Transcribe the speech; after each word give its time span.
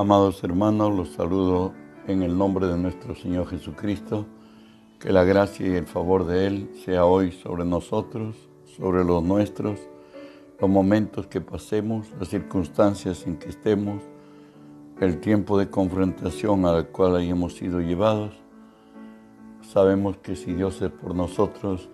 Amados 0.00 0.42
hermanos, 0.42 0.96
los 0.96 1.10
saludo 1.10 1.74
en 2.06 2.22
el 2.22 2.38
nombre 2.38 2.66
de 2.66 2.78
nuestro 2.78 3.14
Señor 3.14 3.48
Jesucristo. 3.48 4.24
Que 4.98 5.12
la 5.12 5.24
gracia 5.24 5.66
y 5.66 5.74
el 5.74 5.84
favor 5.84 6.24
de 6.24 6.46
Él 6.46 6.70
sea 6.86 7.04
hoy 7.04 7.32
sobre 7.32 7.66
nosotros, 7.66 8.34
sobre 8.78 9.04
los 9.04 9.22
nuestros, 9.22 9.78
los 10.58 10.70
momentos 10.70 11.26
que 11.26 11.42
pasemos, 11.42 12.06
las 12.18 12.30
circunstancias 12.30 13.26
en 13.26 13.36
que 13.36 13.50
estemos, 13.50 14.02
el 15.02 15.20
tiempo 15.20 15.58
de 15.58 15.68
confrontación 15.68 16.64
al 16.64 16.88
cual 16.88 17.16
hayamos 17.16 17.56
sido 17.56 17.82
llevados. 17.82 18.32
Sabemos 19.60 20.16
que 20.16 20.34
si 20.34 20.54
Dios 20.54 20.80
es 20.80 20.90
por 20.90 21.14
nosotros, 21.14 21.90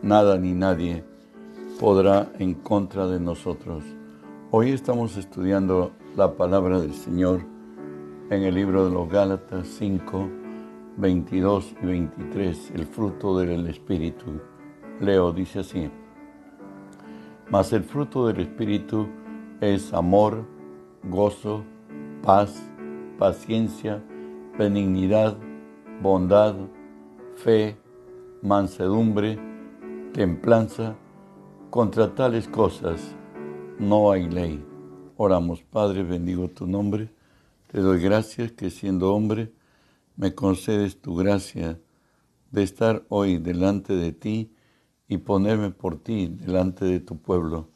nada 0.00 0.38
ni 0.38 0.54
nadie 0.54 1.04
podrá 1.78 2.32
en 2.38 2.54
contra 2.54 3.06
de 3.06 3.20
nosotros. 3.20 3.84
Hoy 4.50 4.70
estamos 4.70 5.18
estudiando 5.18 5.92
la 6.16 6.32
palabra 6.32 6.80
del 6.80 6.94
Señor 6.94 7.42
en 8.30 8.42
el 8.42 8.54
libro 8.54 8.86
de 8.86 8.90
los 8.90 9.06
Gálatas 9.10 9.68
5, 9.68 10.30
22 10.96 11.74
y 11.82 11.86
23, 11.86 12.70
el 12.74 12.86
fruto 12.86 13.38
del 13.38 13.66
Espíritu. 13.66 14.40
Leo, 14.98 15.30
dice 15.30 15.60
así, 15.60 15.90
mas 17.50 17.70
el 17.74 17.82
fruto 17.82 18.26
del 18.28 18.40
Espíritu 18.40 19.06
es 19.60 19.92
amor, 19.92 20.46
gozo, 21.04 21.64
paz, 22.22 22.66
paciencia, 23.18 24.02
benignidad, 24.58 25.36
bondad, 26.02 26.54
fe, 27.34 27.76
mansedumbre, 28.40 29.38
templanza. 30.14 30.96
Contra 31.68 32.14
tales 32.14 32.48
cosas 32.48 33.14
no 33.78 34.10
hay 34.10 34.30
ley. 34.30 34.75
Oramos, 35.18 35.62
Padre, 35.62 36.02
bendigo 36.02 36.48
tu 36.48 36.66
nombre. 36.66 37.08
Te 37.68 37.80
doy 37.80 38.02
gracias 38.02 38.52
que 38.52 38.68
siendo 38.68 39.14
hombre 39.14 39.50
me 40.14 40.34
concedes 40.34 41.00
tu 41.00 41.16
gracia 41.16 41.80
de 42.50 42.62
estar 42.62 43.06
hoy 43.08 43.38
delante 43.38 43.96
de 43.96 44.12
ti 44.12 44.54
y 45.08 45.16
ponerme 45.16 45.70
por 45.70 45.96
ti 45.98 46.26
delante 46.26 46.84
de 46.84 47.00
tu 47.00 47.16
pueblo. 47.16 47.70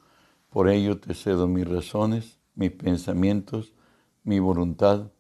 Por 0.50 0.68
ello 0.68 1.00
te 1.00 1.14
cedo 1.14 1.48
mis 1.48 1.66
razones, 1.66 2.38
mis 2.54 2.72
pensamientos, 2.72 3.72
mi 4.22 4.38
voluntad, 4.38 5.10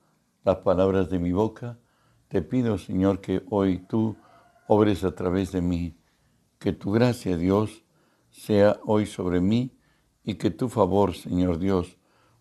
las 0.44 0.58
palabras 0.58 1.08
de 1.08 1.18
mi 1.18 1.32
boca. 1.32 1.78
Te 2.28 2.42
pido, 2.42 2.76
Señor, 2.76 3.22
que 3.22 3.42
hoy 3.48 3.78
tú 3.78 4.14
obres 4.68 5.04
a 5.04 5.14
través 5.14 5.52
de 5.52 5.62
mí, 5.62 5.96
que 6.58 6.74
tu 6.74 6.92
gracia, 6.92 7.38
Dios, 7.38 7.82
sea 8.30 8.78
hoy 8.84 9.06
sobre 9.06 9.40
mí 9.40 9.74
y 10.22 10.34
que 10.34 10.50
tu 10.50 10.68
favor, 10.68 11.14
Señor 11.14 11.58
Dios, 11.58 11.96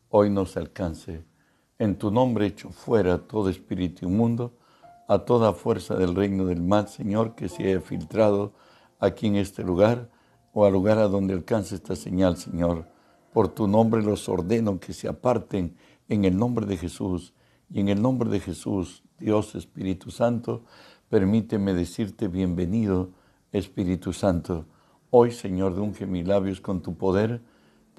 hoy 0.09 0.29
nos 0.29 0.57
alcance. 0.57 1.23
En 1.77 1.97
tu 1.97 2.11
nombre 2.11 2.47
echo 2.47 2.71
fuera 2.71 3.19
todo 3.19 3.49
espíritu 3.49 4.05
inmundo, 4.05 4.57
a 5.07 5.19
toda 5.19 5.53
fuerza 5.53 5.95
del 5.95 6.15
reino 6.15 6.45
del 6.45 6.61
mal, 6.61 6.87
Señor, 6.87 7.35
que 7.35 7.49
se 7.49 7.63
haya 7.63 7.81
filtrado 7.81 8.53
aquí 8.99 9.27
en 9.27 9.37
este 9.37 9.63
lugar 9.63 10.09
o 10.53 10.65
al 10.65 10.73
lugar 10.73 10.97
a 10.99 11.07
donde 11.07 11.33
alcance 11.33 11.75
esta 11.75 11.95
señal, 11.95 12.37
Señor. 12.37 12.87
Por 13.33 13.47
tu 13.47 13.67
nombre 13.67 14.03
los 14.03 14.27
ordeno 14.27 14.79
que 14.79 14.93
se 14.93 15.07
aparten 15.07 15.75
en 16.09 16.25
el 16.25 16.37
nombre 16.37 16.65
de 16.65 16.77
Jesús. 16.77 17.33
Y 17.69 17.79
en 17.79 17.89
el 17.89 18.01
nombre 18.01 18.29
de 18.29 18.39
Jesús, 18.39 19.03
Dios 19.19 19.53
Espíritu 19.53 20.09
Santo, 20.09 20.63
permíteme 21.07 21.73
decirte 21.73 22.27
bienvenido, 22.27 23.11
Espíritu 23.51 24.11
Santo. 24.13 24.65
Hoy, 25.11 25.31
Señor, 25.31 25.79
unge 25.79 26.05
mis 26.05 26.27
labios 26.27 26.61
con 26.61 26.81
tu 26.81 26.97
poder 26.97 27.41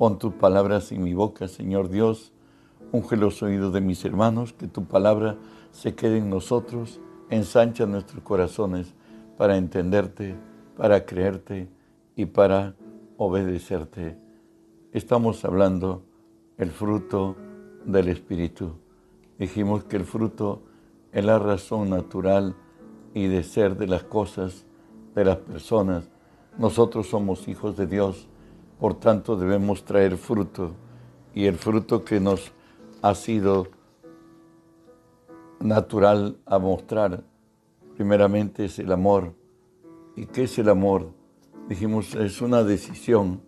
Pon 0.01 0.19
tus 0.19 0.33
palabras 0.33 0.93
en 0.93 1.03
mi 1.03 1.13
boca, 1.13 1.47
Señor 1.47 1.91
Dios. 1.91 2.33
Unge 2.91 3.19
los 3.19 3.43
oídos 3.43 3.75
de 3.75 3.83
mis 3.83 4.03
hermanos, 4.07 4.55
que 4.55 4.67
tu 4.67 4.87
palabra 4.87 5.37
se 5.73 5.95
quede 5.95 6.17
en 6.17 6.31
nosotros, 6.31 7.03
ensancha 7.29 7.85
nuestros 7.85 8.23
corazones 8.23 8.95
para 9.37 9.59
entenderte, 9.59 10.37
para 10.75 11.05
creerte 11.05 11.69
y 12.17 12.25
para 12.25 12.77
obedecerte. 13.19 14.17
Estamos 14.93 15.45
hablando 15.45 16.03
el 16.57 16.71
fruto 16.71 17.37
del 17.85 18.09
Espíritu. 18.09 18.77
Dijimos 19.39 19.85
que 19.85 19.97
el 19.97 20.07
fruto 20.07 20.63
es 21.13 21.27
la 21.27 21.39
razón 21.39 21.91
natural 21.91 22.57
y 23.13 23.27
de 23.27 23.43
ser 23.43 23.77
de 23.77 23.87
las 23.87 24.05
cosas, 24.05 24.65
de 25.15 25.27
las 25.27 25.37
personas. 25.37 26.09
Nosotros 26.57 27.07
somos 27.09 27.49
hijos 27.49 27.77
de 27.77 27.87
Dios 27.87 28.30
por 28.81 28.95
tanto, 28.95 29.37
debemos 29.37 29.85
traer 29.85 30.17
fruto 30.17 30.73
y 31.35 31.45
el 31.45 31.57
fruto 31.57 32.03
que 32.03 32.19
nos 32.19 32.51
ha 33.03 33.15
sido 33.15 33.69
natural 35.61 36.39
a 36.47 36.59
mostrar, 36.59 37.23
primeramente 37.95 38.65
es 38.65 38.79
el 38.79 38.91
amor. 38.91 39.35
¿Y 40.17 40.25
qué 40.25 40.45
es 40.45 40.59
el 40.59 40.71
amor? 40.71 41.11
Dijimos, 41.69 42.15
es 42.15 42.41
una 42.41 42.65
decisión 42.65 43.43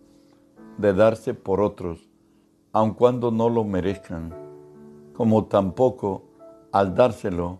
de 0.77 0.93
darse 0.93 1.33
por 1.33 1.61
otros, 1.61 2.07
aun 2.71 2.93
cuando 2.93 3.31
no 3.31 3.49
lo 3.49 3.63
merezcan, 3.63 4.35
como 5.15 5.45
tampoco 5.45 6.25
al 6.71 6.93
dárselo 6.93 7.57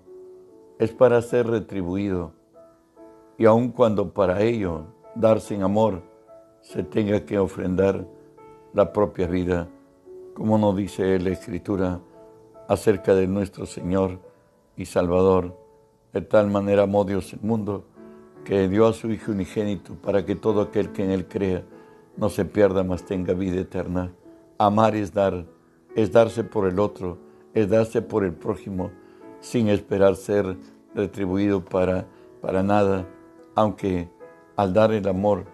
es 0.77 0.91
para 0.91 1.19
ser 1.23 1.47
retribuido, 1.47 2.33
y 3.39 3.45
aun 3.45 3.69
cuando 3.69 4.13
para 4.13 4.41
ello 4.41 4.85
darse 5.15 5.55
en 5.55 5.63
amor 5.63 6.12
se 6.63 6.81
tenga 6.81 7.25
que 7.25 7.37
ofrendar 7.37 8.07
la 8.73 8.91
propia 8.93 9.27
vida, 9.27 9.67
como 10.33 10.57
nos 10.57 10.75
dice 10.75 11.19
la 11.19 11.29
Escritura 11.29 11.99
acerca 12.67 13.13
de 13.13 13.27
nuestro 13.27 13.65
Señor 13.65 14.19
y 14.77 14.85
Salvador. 14.85 15.55
De 16.13 16.21
tal 16.21 16.49
manera 16.49 16.83
amó 16.83 17.03
Dios 17.03 17.33
el 17.33 17.41
mundo 17.41 17.85
que 18.45 18.67
dio 18.69 18.87
a 18.87 18.93
su 18.93 19.11
Hijo 19.11 19.33
unigénito 19.33 19.95
para 19.95 20.25
que 20.25 20.35
todo 20.35 20.61
aquel 20.61 20.91
que 20.93 21.03
en 21.03 21.11
Él 21.11 21.27
crea 21.27 21.63
no 22.15 22.29
se 22.29 22.45
pierda, 22.45 22.83
mas 22.83 23.03
tenga 23.03 23.33
vida 23.33 23.59
eterna. 23.59 24.13
Amar 24.57 24.95
es 24.95 25.13
dar, 25.13 25.45
es 25.95 26.11
darse 26.13 26.45
por 26.45 26.65
el 26.67 26.79
otro, 26.79 27.17
es 27.53 27.69
darse 27.69 28.01
por 28.01 28.23
el 28.23 28.33
prójimo, 28.33 28.91
sin 29.41 29.67
esperar 29.67 30.15
ser 30.15 30.57
retribuido 30.95 31.65
para, 31.65 32.07
para 32.41 32.63
nada, 32.63 33.05
aunque 33.53 34.09
al 34.55 34.73
dar 34.73 34.93
el 34.93 35.07
amor 35.07 35.52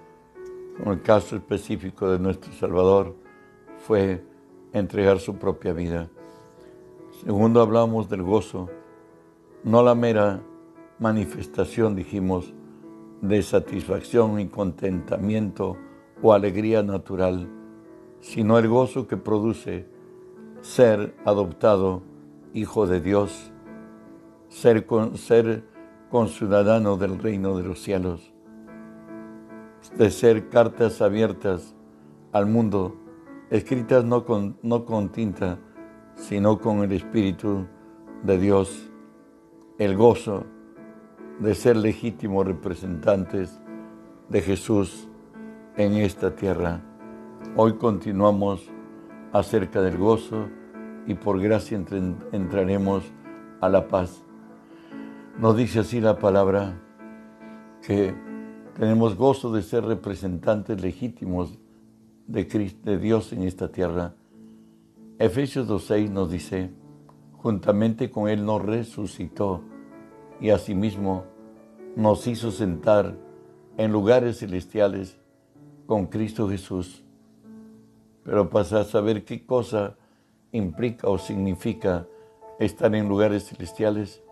como 0.79 0.93
el 0.93 1.01
caso 1.01 1.35
específico 1.35 2.09
de 2.09 2.19
nuestro 2.19 2.53
Salvador, 2.53 3.13
fue 3.85 4.23
entregar 4.71 5.19
su 5.19 5.35
propia 5.35 5.73
vida. 5.73 6.09
Segundo, 7.21 7.61
hablamos 7.61 8.07
del 8.09 8.23
gozo, 8.23 8.69
no 9.65 9.83
la 9.83 9.93
mera 9.93 10.41
manifestación, 10.97 11.95
dijimos, 11.95 12.53
de 13.21 13.43
satisfacción 13.43 14.39
y 14.39 14.47
contentamiento 14.47 15.75
o 16.21 16.31
alegría 16.31 16.81
natural, 16.81 17.49
sino 18.21 18.57
el 18.57 18.69
gozo 18.69 19.05
que 19.05 19.17
produce 19.17 19.85
ser 20.61 21.13
adoptado 21.25 22.03
hijo 22.53 22.87
de 22.87 23.01
Dios, 23.01 23.51
ser, 24.47 24.85
con, 24.85 25.17
ser 25.17 25.65
conciudadano 26.09 26.95
del 26.95 27.19
reino 27.19 27.57
de 27.57 27.63
los 27.63 27.81
cielos 27.81 28.31
de 29.97 30.09
ser 30.11 30.49
cartas 30.49 31.01
abiertas 31.01 31.75
al 32.31 32.45
mundo, 32.45 32.95
escritas 33.49 34.05
no 34.05 34.25
con, 34.25 34.57
no 34.61 34.85
con 34.85 35.09
tinta, 35.09 35.59
sino 36.15 36.59
con 36.59 36.83
el 36.83 36.91
Espíritu 36.91 37.65
de 38.23 38.37
Dios, 38.37 38.91
el 39.77 39.95
gozo 39.95 40.45
de 41.39 41.55
ser 41.55 41.77
legítimos 41.77 42.45
representantes 42.45 43.59
de 44.27 44.41
Jesús 44.41 45.07
en 45.77 45.93
esta 45.93 46.35
tierra. 46.35 46.81
Hoy 47.55 47.73
continuamos 47.73 48.69
acerca 49.31 49.81
del 49.81 49.97
gozo 49.97 50.49
y 51.07 51.13
por 51.13 51.39
gracia 51.39 51.81
entraremos 52.31 53.03
a 53.61 53.69
la 53.69 53.87
paz. 53.87 54.23
Nos 55.39 55.55
dice 55.55 55.79
así 55.79 56.01
la 56.01 56.19
palabra 56.19 56.79
que 57.81 58.13
tenemos 58.79 59.17
gozo 59.17 59.51
de 59.51 59.61
ser 59.61 59.83
representantes 59.83 60.81
legítimos 60.81 61.59
de, 62.27 62.47
Cristo, 62.47 62.89
de 62.89 62.97
Dios 62.97 63.33
en 63.33 63.43
esta 63.43 63.69
tierra. 63.69 64.15
Efesios 65.17 65.67
2.6 65.67 66.09
nos 66.09 66.31
dice, 66.31 66.71
juntamente 67.33 68.09
con 68.09 68.29
Él 68.29 68.45
nos 68.45 68.61
resucitó 68.61 69.61
y 70.39 70.51
asimismo 70.51 71.25
nos 71.97 72.25
hizo 72.25 72.51
sentar 72.51 73.17
en 73.75 73.91
lugares 73.91 74.39
celestiales 74.39 75.19
con 75.85 76.05
Cristo 76.05 76.47
Jesús. 76.47 77.03
Pero 78.23 78.49
para 78.49 78.85
saber 78.85 79.25
qué 79.25 79.45
cosa 79.45 79.97
implica 80.53 81.09
o 81.09 81.17
significa 81.17 82.07
estar 82.59 82.95
en 82.95 83.09
lugares 83.09 83.49
celestiales, 83.49 84.23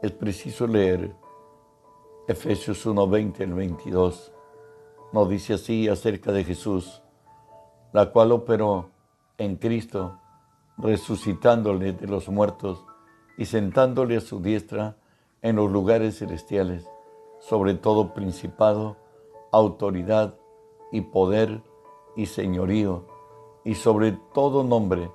es 0.00 0.10
preciso 0.10 0.66
leer 0.66 1.14
Efesios 2.26 2.86
1, 2.86 3.06
20 3.06 3.44
al 3.44 3.52
22 3.52 4.32
nos 5.12 5.28
dice 5.28 5.54
así 5.54 5.88
acerca 5.88 6.32
de 6.32 6.42
Jesús, 6.42 7.02
la 7.92 8.10
cual 8.10 8.32
operó 8.32 8.90
en 9.36 9.56
Cristo 9.56 10.18
resucitándole 10.78 11.92
de 11.92 12.06
los 12.06 12.30
muertos 12.30 12.84
y 13.36 13.44
sentándole 13.44 14.16
a 14.16 14.20
su 14.22 14.40
diestra 14.40 14.96
en 15.42 15.56
los 15.56 15.70
lugares 15.70 16.18
celestiales, 16.18 16.88
sobre 17.40 17.74
todo 17.74 18.14
principado, 18.14 18.96
autoridad 19.52 20.34
y 20.92 21.02
poder 21.02 21.62
y 22.16 22.24
señorío, 22.24 23.04
y 23.64 23.74
sobre 23.74 24.12
todo 24.32 24.64
nombre 24.64 25.10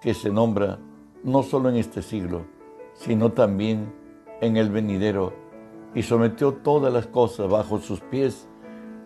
que 0.00 0.14
se 0.14 0.30
nombra 0.30 0.78
no 1.24 1.42
solo 1.42 1.68
en 1.68 1.76
este 1.76 2.00
siglo, 2.00 2.44
sino 2.92 3.32
también 3.32 3.92
en 4.40 4.56
el 4.56 4.70
venidero, 4.70 5.32
y 5.94 6.02
sometió 6.02 6.54
todas 6.54 6.92
las 6.92 7.06
cosas 7.06 7.48
bajo 7.48 7.78
sus 7.78 8.00
pies 8.00 8.48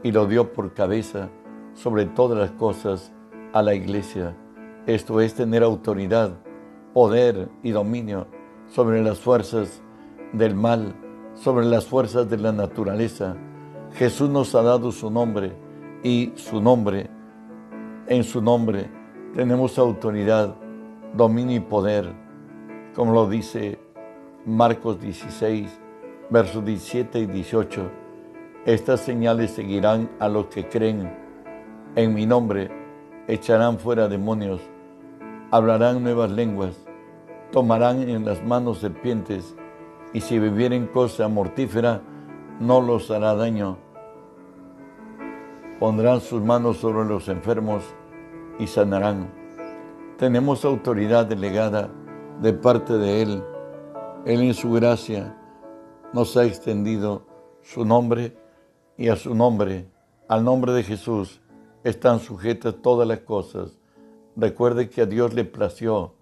y 0.02 0.12
lo 0.12 0.26
dio 0.26 0.52
por 0.52 0.73
cabeza 0.75 1.29
sobre 1.75 2.06
todas 2.06 2.38
las 2.38 2.50
cosas 2.52 3.12
a 3.52 3.62
la 3.62 3.75
iglesia. 3.75 4.37
Esto 4.87 5.20
es 5.20 5.35
tener 5.35 5.62
autoridad, 5.62 6.38
poder 6.94 7.49
y 7.62 7.70
dominio 7.70 8.26
sobre 8.69 9.02
las 9.02 9.19
fuerzas 9.19 9.82
del 10.32 10.55
mal, 10.55 10.94
sobre 11.35 11.67
las 11.67 11.87
fuerzas 11.87 12.29
de 12.29 12.38
la 12.38 12.52
naturaleza. 12.52 13.37
Jesús 13.94 14.29
nos 14.29 14.55
ha 14.55 14.62
dado 14.62 14.93
su 14.93 15.11
nombre 15.11 15.55
y 16.02 16.32
su 16.37 16.61
nombre, 16.61 17.11
en 18.06 18.25
su 18.25 18.41
nombre 18.41 18.91
tenemos 19.34 19.79
autoridad, 19.79 20.55
dominio 21.14 21.56
y 21.56 21.61
poder, 21.61 22.12
como 22.94 23.12
lo 23.12 23.29
dice 23.29 23.79
Marcos 24.46 25.00
16, 25.00 25.81
versos 26.31 26.65
17 26.65 27.21
y 27.21 27.27
18. 27.27 27.91
Estas 28.67 29.01
señales 29.01 29.53
seguirán 29.53 30.11
a 30.19 30.29
los 30.29 30.47
que 30.47 30.69
creen. 30.69 31.17
En 31.97 32.13
mi 32.13 32.27
nombre 32.27 32.71
echarán 33.27 33.79
fuera 33.79 34.09
demonios, 34.09 34.61
hablarán 35.51 36.03
nuevas 36.03 36.31
lenguas, 36.31 36.87
tomarán 37.51 38.09
en 38.09 38.25
las 38.25 38.45
manos 38.45 38.79
serpientes, 38.79 39.57
y 40.13 40.21
si 40.21 40.39
bebieren 40.39 40.87
cosa 40.87 41.29
mortífera, 41.29 42.03
no 42.61 42.81
los 42.81 43.11
hará 43.11 43.35
daño. 43.35 43.79
Pondrán 45.79 46.21
sus 46.21 46.43
manos 46.43 46.79
sobre 46.79 47.09
los 47.09 47.29
enfermos 47.29 47.85
y 48.59 48.67
sanarán. 48.67 49.31
Tenemos 50.19 50.65
autoridad 50.65 51.27
delegada 51.27 51.89
de 52.43 52.53
parte 52.53 52.99
de 52.99 53.23
Él. 53.23 53.45
Él 54.27 54.43
en 54.43 54.55
su 54.55 54.73
gracia 54.73 55.38
nos 56.12 56.37
ha 56.37 56.44
extendido 56.44 57.22
su 57.62 57.84
nombre 57.84 58.37
y 58.96 59.08
a 59.08 59.16
su 59.16 59.34
nombre, 59.34 59.87
al 60.26 60.44
nombre 60.44 60.72
de 60.72 60.82
Jesús, 60.82 61.40
están 61.84 62.20
sujetas 62.20 62.76
todas 62.82 63.06
las 63.06 63.20
cosas. 63.20 63.78
Recuerde 64.37 64.88
que 64.88 65.02
a 65.02 65.06
Dios 65.06 65.34
le 65.34 65.44
plació 65.44 66.14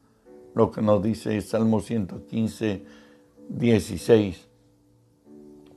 lo 0.54 0.70
que 0.70 0.82
nos 0.82 1.02
dice 1.02 1.40
Salmo 1.40 1.80
115, 1.80 2.84
16, 3.48 4.48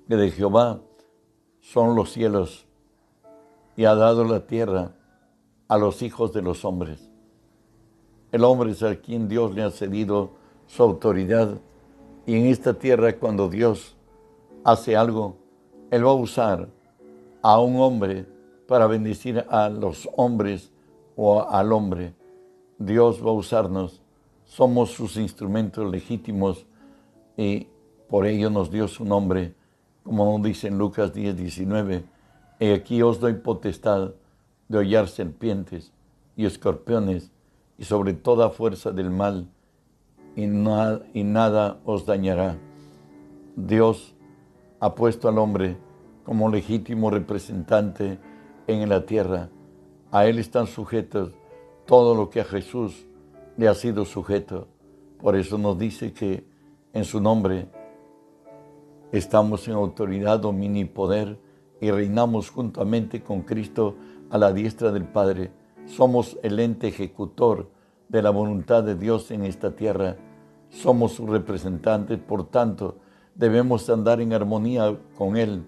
que 0.08 0.16
de 0.16 0.32
Jehová 0.32 0.82
son 1.60 1.96
los 1.96 2.12
cielos 2.12 2.66
y 3.76 3.86
ha 3.86 3.96
dado 3.96 4.24
la 4.24 4.48
tierra 4.48 4.94
a 5.68 5.78
los 5.78 6.02
hijos 6.02 6.34
de 6.34 6.42
los 6.42 6.66
hombres. 6.66 7.12
El 8.32 8.44
hombre 8.44 8.72
es 8.72 8.84
a 8.84 8.96
quien 8.96 9.28
Dios 9.28 9.54
le 9.54 9.64
ha 9.64 9.72
cedido 9.72 10.32
su 10.68 10.84
autoridad 10.84 11.60
y 12.26 12.36
en 12.36 12.46
esta 12.48 12.74
tierra 12.76 13.18
cuando 13.18 13.50
Dios 13.50 13.96
hace 14.64 14.96
algo, 14.96 15.38
Él 15.92 16.06
va 16.06 16.12
a 16.12 16.16
usar 16.16 16.70
a 17.42 17.60
un 17.60 17.78
hombre 17.78 18.26
para 18.68 18.88
bendecir 18.88 19.46
a 19.50 19.70
los 19.70 20.08
hombres 20.16 20.72
o 21.16 21.48
al 21.50 21.72
hombre. 21.72 22.14
Dios 22.78 23.26
va 23.26 23.32
a 23.32 23.34
usarnos. 23.34 24.02
Somos 24.46 24.92
sus 24.92 25.18
instrumentos 25.18 25.90
legítimos 25.92 26.66
y 27.38 27.68
por 28.10 28.26
ello 28.26 28.50
nos 28.50 28.72
dio 28.72 28.88
su 28.88 29.06
nombre, 29.06 29.54
como 30.04 30.26
nos 30.38 30.44
dice 30.44 30.68
en 30.68 30.78
Lucas 30.78 31.14
10, 31.14 31.38
19. 31.38 32.04
Y 32.60 32.72
aquí 32.72 33.02
os 33.02 33.20
doy 33.20 33.34
potestad 33.34 34.12
de 34.68 34.78
hollar 34.78 35.08
serpientes 35.08 35.92
y 36.36 36.46
escorpiones 36.46 37.32
y 37.78 37.86
sobre 37.86 38.14
toda 38.14 38.50
fuerza 38.50 38.92
del 38.92 39.10
mal, 39.10 39.48
y 40.36 40.48
nada 40.48 41.80
os 41.86 42.06
dañará. 42.06 42.58
Dios 43.56 44.16
ha 44.80 44.96
puesto 44.96 45.28
al 45.28 45.38
hombre 45.38 45.78
como 46.24 46.50
legítimo 46.50 47.10
representante 47.10 48.20
en 48.68 48.88
la 48.88 49.06
tierra. 49.06 49.50
A 50.12 50.26
Él 50.26 50.40
están 50.40 50.68
sujetos 50.68 51.32
todo 51.86 52.16
lo 52.16 52.30
que 52.30 52.42
a 52.42 52.46
Jesús 52.46 53.08
le 53.58 53.68
ha 53.68 53.74
sido 53.74 54.06
sujeto. 54.06 54.68
Por 55.20 55.36
eso 55.36 55.58
nos 55.58 55.78
dice 55.78 56.14
que 56.14 56.46
en 56.94 57.04
su 57.04 57.20
nombre 57.20 57.68
estamos 59.12 59.68
en 59.68 59.74
autoridad, 59.74 60.40
dominio 60.40 60.84
y 60.84 60.86
poder 60.86 61.40
y 61.82 61.92
reinamos 61.92 62.50
juntamente 62.50 63.22
con 63.24 63.42
Cristo 63.42 63.96
a 64.30 64.38
la 64.38 64.54
diestra 64.54 64.92
del 64.92 65.06
Padre. 65.06 65.52
Somos 65.86 66.38
el 66.44 66.60
ente 66.60 66.88
ejecutor 66.88 67.70
de 68.08 68.22
la 68.22 68.30
voluntad 68.30 68.84
de 68.84 68.96
Dios 68.96 69.32
en 69.32 69.44
esta 69.44 69.76
tierra. 69.76 70.18
Somos 70.70 71.14
sus 71.14 71.30
representantes, 71.30 72.20
por 72.20 72.50
tanto, 72.50 72.98
debemos 73.40 73.90
andar 73.90 74.20
en 74.20 74.34
armonía 74.34 75.00
con 75.18 75.38
Él 75.38 75.64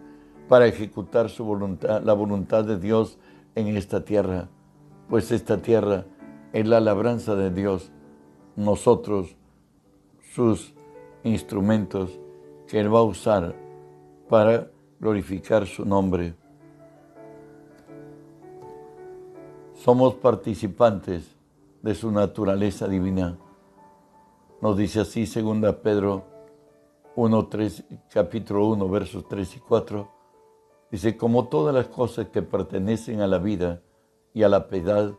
para 0.50 0.68
ejecutar 0.68 1.30
su 1.30 1.46
voluntad, 1.46 2.04
la 2.04 2.12
voluntad 2.12 2.66
de 2.66 2.78
Dios 2.78 3.18
en 3.56 3.78
esta 3.78 4.04
tierra, 4.04 4.50
pues 5.10 5.32
esta 5.32 5.58
tierra 5.62 6.04
es 6.52 6.68
la 6.68 6.82
labranza 6.82 7.34
de 7.34 7.50
Dios, 7.50 7.90
nosotros, 8.58 9.38
sus 10.34 10.74
instrumentos 11.24 12.20
que 12.68 12.82
Él 12.82 12.94
va 12.94 13.00
a 13.00 13.04
usar 13.04 13.56
para 14.28 14.70
glorificar 15.00 15.66
su 15.66 15.86
nombre. 15.86 16.36
Somos 19.76 20.16
participantes 20.16 21.38
de 21.82 21.96
su 21.96 22.12
naturaleza 22.12 22.90
divina. 22.90 23.38
Nos 24.62 24.78
dice 24.78 25.00
así 25.00 25.26
segunda 25.26 25.82
Pedro 25.82 26.31
1, 27.16 27.48
3, 27.48 27.84
capítulo 28.10 28.68
1, 28.68 28.88
versos 28.88 29.28
3 29.28 29.58
y 29.58 29.60
4, 29.60 30.10
dice, 30.92 31.18
como 31.18 31.50
todas 31.50 31.76
las 31.76 31.88
cosas 31.88 32.30
que 32.30 32.42
pertenecen 32.42 33.20
a 33.20 33.28
la 33.28 33.38
vida 33.38 33.82
y 34.34 34.44
a 34.44 34.50
la 34.50 34.70
piedad 34.70 35.14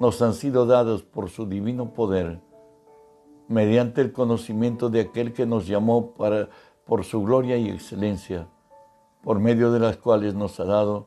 nos 0.00 0.20
han 0.20 0.34
sido 0.34 0.66
dadas 0.66 1.02
por 1.02 1.30
su 1.30 1.46
divino 1.46 1.92
poder, 1.92 2.40
mediante 3.46 4.00
el 4.00 4.12
conocimiento 4.12 4.90
de 4.90 5.02
aquel 5.02 5.32
que 5.32 5.46
nos 5.46 5.68
llamó 5.68 6.12
para, 6.14 6.48
por 6.84 7.04
su 7.04 7.22
gloria 7.22 7.56
y 7.56 7.68
excelencia, 7.68 8.48
por 9.22 9.38
medio 9.38 9.70
de 9.70 9.78
las 9.78 9.98
cuales 9.98 10.34
nos 10.34 10.58
ha 10.58 10.64
dado 10.64 11.06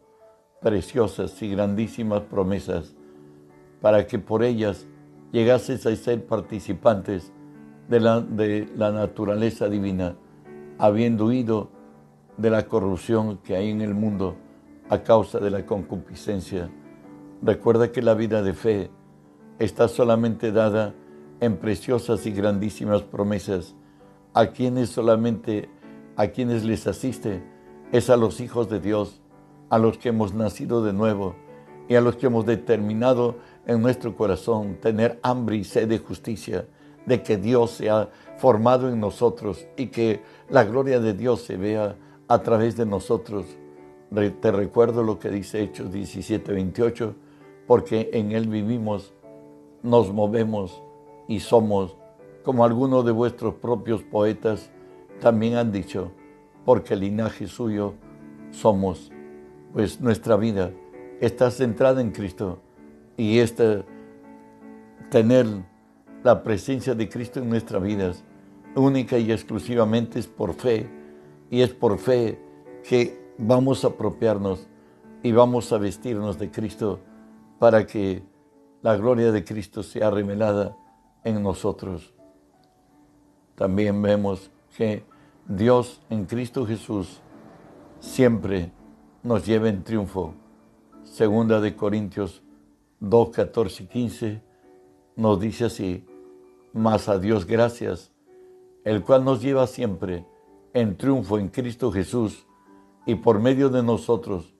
preciosas 0.61 1.41
y 1.41 1.49
grandísimas 1.49 2.21
promesas, 2.21 2.95
para 3.81 4.07
que 4.07 4.17
por 4.17 4.43
ellas 4.43 4.87
llegases 5.33 5.85
a 5.85 5.93
ser 5.97 6.25
participantes 6.25 7.33
de 7.87 7.99
la, 7.99 8.21
de 8.21 8.67
la 8.75 8.91
naturaleza 8.91 9.69
divina, 9.69 10.15
habiendo 10.77 11.27
huido 11.27 11.69
de 12.37 12.49
la 12.49 12.67
corrupción 12.67 13.37
que 13.37 13.55
hay 13.55 13.69
en 13.69 13.81
el 13.81 13.93
mundo 13.93 14.35
a 14.89 14.99
causa 15.03 15.39
de 15.39 15.51
la 15.51 15.65
concupiscencia. 15.65 16.69
Recuerda 17.41 17.91
que 17.91 18.01
la 18.01 18.13
vida 18.13 18.41
de 18.41 18.53
fe 18.53 18.89
está 19.59 19.87
solamente 19.87 20.51
dada 20.51 20.93
en 21.39 21.57
preciosas 21.57 22.25
y 22.25 22.31
grandísimas 22.31 23.01
promesas 23.03 23.75
a 24.33 24.47
quienes 24.47 24.89
solamente 24.89 25.69
a 26.17 26.27
quienes 26.27 26.63
les 26.63 26.87
asiste 26.87 27.43
es 27.91 28.09
a 28.09 28.17
los 28.17 28.39
hijos 28.39 28.69
de 28.69 28.79
Dios, 28.79 29.21
a 29.69 29.77
los 29.77 29.97
que 29.97 30.09
hemos 30.09 30.33
nacido 30.33 30.83
de 30.83 30.93
nuevo 30.93 31.35
y 31.87 31.95
a 31.95 32.01
los 32.01 32.15
que 32.15 32.27
hemos 32.27 32.45
determinado 32.45 33.35
en 33.67 33.81
nuestro 33.81 34.15
corazón 34.15 34.77
tener 34.81 35.19
hambre 35.23 35.57
y 35.57 35.63
sed 35.63 35.87
de 35.87 35.99
justicia 35.99 36.65
de 37.05 37.21
que 37.21 37.37
Dios 37.37 37.71
se 37.71 37.89
ha 37.89 38.09
formado 38.37 38.89
en 38.89 38.99
nosotros 38.99 39.67
y 39.77 39.87
que 39.87 40.21
la 40.49 40.63
gloria 40.63 40.99
de 40.99 41.13
Dios 41.13 41.41
se 41.41 41.57
vea 41.57 41.95
a 42.27 42.41
través 42.41 42.75
de 42.75 42.85
nosotros. 42.85 43.45
Te 44.41 44.51
recuerdo 44.51 45.03
lo 45.03 45.19
que 45.19 45.29
dice 45.29 45.61
Hechos 45.61 45.91
17, 45.91 46.51
28, 46.51 47.15
porque 47.67 48.09
en 48.13 48.31
Él 48.31 48.47
vivimos, 48.47 49.13
nos 49.83 50.11
movemos 50.11 50.81
y 51.27 51.39
somos, 51.39 51.95
como 52.43 52.63
algunos 52.65 53.05
de 53.05 53.11
vuestros 53.11 53.55
propios 53.55 54.03
poetas 54.03 54.69
también 55.19 55.55
han 55.55 55.71
dicho, 55.71 56.11
porque 56.65 56.93
el 56.93 57.01
linaje 57.01 57.47
suyo 57.47 57.93
somos, 58.51 59.11
pues 59.73 59.99
nuestra 60.01 60.35
vida 60.35 60.71
está 61.19 61.51
centrada 61.51 62.01
en 62.01 62.11
Cristo 62.11 62.59
y 63.17 63.39
este 63.39 63.83
tener 65.09 65.45
la 66.25 66.41
presencia 66.41 66.95
de 66.95 67.07
Cristo 67.07 67.39
en 67.39 67.49
nuestras 67.49 67.83
vidas, 67.83 68.23
única 68.75 69.15
y 69.19 69.31
exclusivamente 69.31 70.17
es 70.17 70.25
por 70.25 70.55
fe. 70.55 70.89
Y 71.51 71.61
es 71.61 71.71
por 71.71 71.99
fe 71.99 72.39
que 72.83 73.31
vamos 73.37 73.85
a 73.85 73.89
apropiarnos 73.89 74.67
y 75.21 75.31
vamos 75.31 75.71
a 75.71 75.77
vestirnos 75.77 76.39
de 76.39 76.49
Cristo 76.49 76.99
para 77.59 77.85
que 77.85 78.23
la 78.81 78.97
gloria 78.97 79.31
de 79.31 79.43
Cristo 79.43 79.83
sea 79.83 80.09
revelada 80.09 80.75
en 81.23 81.43
nosotros. 81.43 82.15
También 83.53 84.01
vemos 84.01 84.49
que 84.75 85.03
Dios 85.47 86.01
en 86.09 86.25
Cristo 86.25 86.65
Jesús 86.65 87.21
siempre 87.99 88.71
nos 89.21 89.45
lleva 89.45 89.69
en 89.69 89.83
triunfo. 89.83 90.33
Segunda 91.03 91.61
de 91.61 91.75
Corintios 91.75 92.41
2, 92.99 93.29
14 93.29 93.83
y 93.83 93.85
15 93.85 94.41
nos 95.17 95.39
dice 95.39 95.65
así, 95.65 96.03
mas 96.75 97.07
a 97.07 97.19
Dios 97.19 97.47
gracias, 97.47 98.11
el 98.83 99.01
cual 99.01 99.23
nos 99.23 99.41
lleva 99.41 99.65
siempre 99.65 100.25
en 100.73 100.97
triunfo 100.97 101.39
en 101.39 101.47
Cristo 101.47 101.89
Jesús 101.89 102.45
y 103.05 103.15
por 103.15 103.39
medio 103.39 103.69
de 103.69 103.81
nosotros 103.81 104.53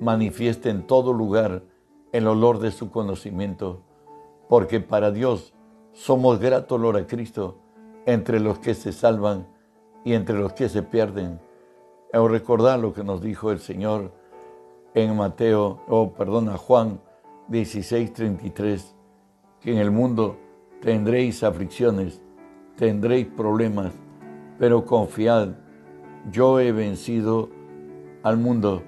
manifiesta 0.00 0.70
en 0.70 0.86
todo 0.86 1.12
lugar 1.12 1.64
el 2.12 2.28
olor 2.28 2.60
de 2.60 2.70
su 2.70 2.92
conocimiento, 2.92 3.82
porque 4.48 4.78
para 4.78 5.10
Dios 5.10 5.52
somos 5.92 6.38
grato 6.38 6.76
olor 6.76 6.96
a 6.96 7.08
Cristo 7.08 7.58
entre 8.06 8.38
los 8.38 8.60
que 8.60 8.74
se 8.74 8.92
salvan 8.92 9.48
y 10.04 10.12
entre 10.12 10.38
los 10.38 10.52
que 10.52 10.68
se 10.68 10.84
pierden. 10.84 11.40
O 12.14 12.28
recordar 12.28 12.78
lo 12.78 12.92
que 12.92 13.02
nos 13.02 13.20
dijo 13.20 13.50
el 13.50 13.58
Señor 13.58 14.12
en 14.94 15.16
Mateo, 15.16 15.80
oh, 15.88 16.12
perdón, 16.12 16.50
a 16.50 16.56
Juan 16.56 17.00
16, 17.48 18.12
33, 18.12 18.94
que 19.60 19.72
en 19.72 19.78
el 19.78 19.90
mundo 19.90 20.36
tendréis 20.80 21.42
aflicciones, 21.42 22.20
tendréis 22.76 23.26
problemas, 23.26 23.92
pero 24.58 24.84
confiad, 24.84 25.50
yo 26.30 26.60
he 26.60 26.72
vencido 26.72 27.48
al 28.22 28.36
mundo. 28.36 28.82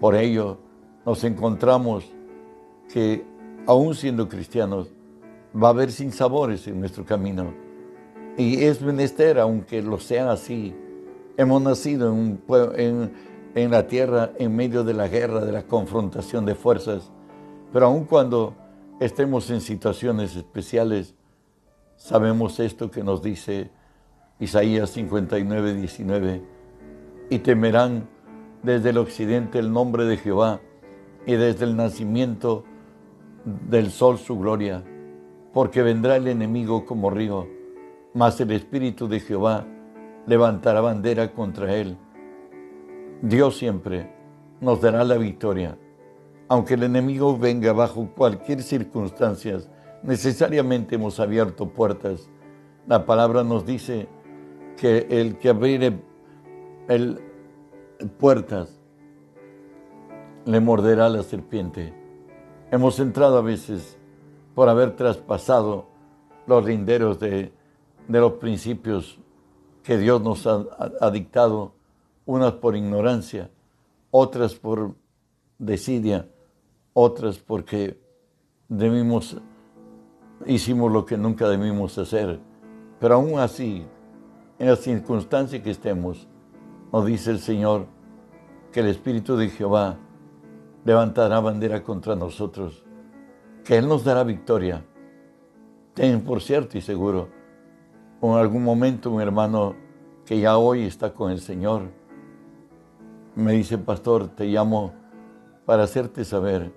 Por 0.00 0.14
ello 0.14 0.58
nos 1.06 1.24
encontramos 1.24 2.04
que 2.92 3.24
aún 3.66 3.94
siendo 3.94 4.28
cristianos 4.28 4.92
va 5.54 5.68
a 5.68 5.70
haber 5.70 5.90
sinsabores 5.92 6.66
en 6.66 6.80
nuestro 6.80 7.04
camino. 7.04 7.52
Y 8.36 8.64
es 8.64 8.82
menester, 8.82 9.38
aunque 9.38 9.80
lo 9.80 9.98
sean 9.98 10.28
así, 10.28 10.74
hemos 11.36 11.62
nacido 11.62 12.12
en, 12.12 13.12
en 13.54 13.70
la 13.70 13.86
tierra 13.86 14.32
en 14.38 14.56
medio 14.56 14.82
de 14.82 14.94
la 14.94 15.08
guerra, 15.08 15.44
de 15.44 15.52
la 15.52 15.62
confrontación 15.62 16.44
de 16.44 16.54
fuerzas, 16.54 17.10
pero 17.72 17.86
aun 17.86 18.04
cuando 18.04 18.54
estemos 19.00 19.50
en 19.50 19.60
situaciones 19.60 20.36
especiales, 20.36 21.14
sabemos 21.96 22.60
esto 22.60 22.90
que 22.90 23.02
nos 23.02 23.22
dice 23.22 23.70
Isaías 24.38 24.90
59, 24.90 25.74
19, 25.74 26.42
y 27.30 27.38
temerán 27.40 28.08
desde 28.62 28.90
el 28.90 28.98
occidente 28.98 29.58
el 29.58 29.72
nombre 29.72 30.04
de 30.04 30.16
Jehová 30.16 30.60
y 31.26 31.32
desde 31.32 31.64
el 31.64 31.76
nacimiento 31.76 32.64
del 33.44 33.90
sol 33.90 34.18
su 34.18 34.38
gloria, 34.38 34.84
porque 35.52 35.82
vendrá 35.82 36.16
el 36.16 36.28
enemigo 36.28 36.86
como 36.86 37.10
río, 37.10 37.48
mas 38.14 38.40
el 38.40 38.52
Espíritu 38.52 39.08
de 39.08 39.20
Jehová 39.20 39.66
levantará 40.26 40.80
bandera 40.80 41.32
contra 41.32 41.74
él. 41.74 41.96
Dios 43.22 43.56
siempre 43.56 44.12
nos 44.60 44.80
dará 44.80 45.04
la 45.04 45.16
victoria 45.16 45.76
aunque 46.54 46.74
el 46.74 46.84
enemigo 46.84 47.36
venga 47.36 47.72
bajo 47.72 48.10
cualquier 48.14 48.62
circunstancia, 48.62 49.58
necesariamente 50.04 50.94
hemos 50.94 51.18
abierto 51.18 51.68
puertas. 51.68 52.30
La 52.86 53.04
palabra 53.04 53.42
nos 53.42 53.66
dice 53.66 54.06
que 54.76 55.04
el 55.10 55.36
que 55.36 55.48
abre 55.48 55.98
el, 56.86 57.20
puertas 58.20 58.78
le 60.44 60.60
morderá 60.60 61.08
la 61.08 61.24
serpiente. 61.24 61.92
Hemos 62.70 63.00
entrado 63.00 63.38
a 63.38 63.42
veces 63.42 63.98
por 64.54 64.68
haber 64.68 64.94
traspasado 64.94 65.88
los 66.46 66.64
linderos 66.64 67.18
de, 67.18 67.52
los 68.06 68.34
principios 68.34 69.18
que 69.82 69.98
Dios 69.98 70.22
nos 70.22 70.46
ha 70.46 71.10
dictado, 71.10 71.72
unas 72.26 72.52
por 72.52 72.76
ignorancia, 72.76 73.50
otras 74.12 74.54
por 74.54 74.94
desidia, 75.58 76.28
otras 76.94 77.38
porque 77.38 78.00
debimos, 78.68 79.36
hicimos 80.46 80.90
lo 80.90 81.04
que 81.04 81.18
nunca 81.18 81.48
debimos 81.48 81.98
hacer. 81.98 82.40
Pero 82.98 83.16
aún 83.16 83.38
así, 83.38 83.84
en 84.58 84.68
la 84.68 84.76
circunstancia 84.76 85.62
que 85.62 85.70
estemos, 85.70 86.26
nos 86.90 87.04
dice 87.04 87.30
el 87.30 87.40
Señor 87.40 87.86
que 88.72 88.80
el 88.80 88.86
Espíritu 88.86 89.36
de 89.36 89.50
Jehová 89.50 89.98
levantará 90.86 91.40
bandera 91.40 91.82
contra 91.82 92.16
nosotros, 92.16 92.84
que 93.64 93.76
Él 93.76 93.86
nos 93.86 94.04
dará 94.04 94.24
victoria. 94.24 94.82
Ten 95.92 96.22
por 96.22 96.40
cierto 96.40 96.78
y 96.78 96.80
seguro, 96.80 97.28
en 98.22 98.30
algún 98.30 98.64
momento 98.64 99.10
un 99.10 99.20
hermano 99.20 99.76
que 100.24 100.40
ya 100.40 100.56
hoy 100.56 100.84
está 100.84 101.12
con 101.12 101.30
el 101.30 101.40
Señor 101.40 101.82
me 103.34 103.52
dice, 103.52 103.78
pastor, 103.78 104.28
te 104.28 104.46
llamo 104.46 104.92
para 105.66 105.84
hacerte 105.84 106.24
saber 106.24 106.72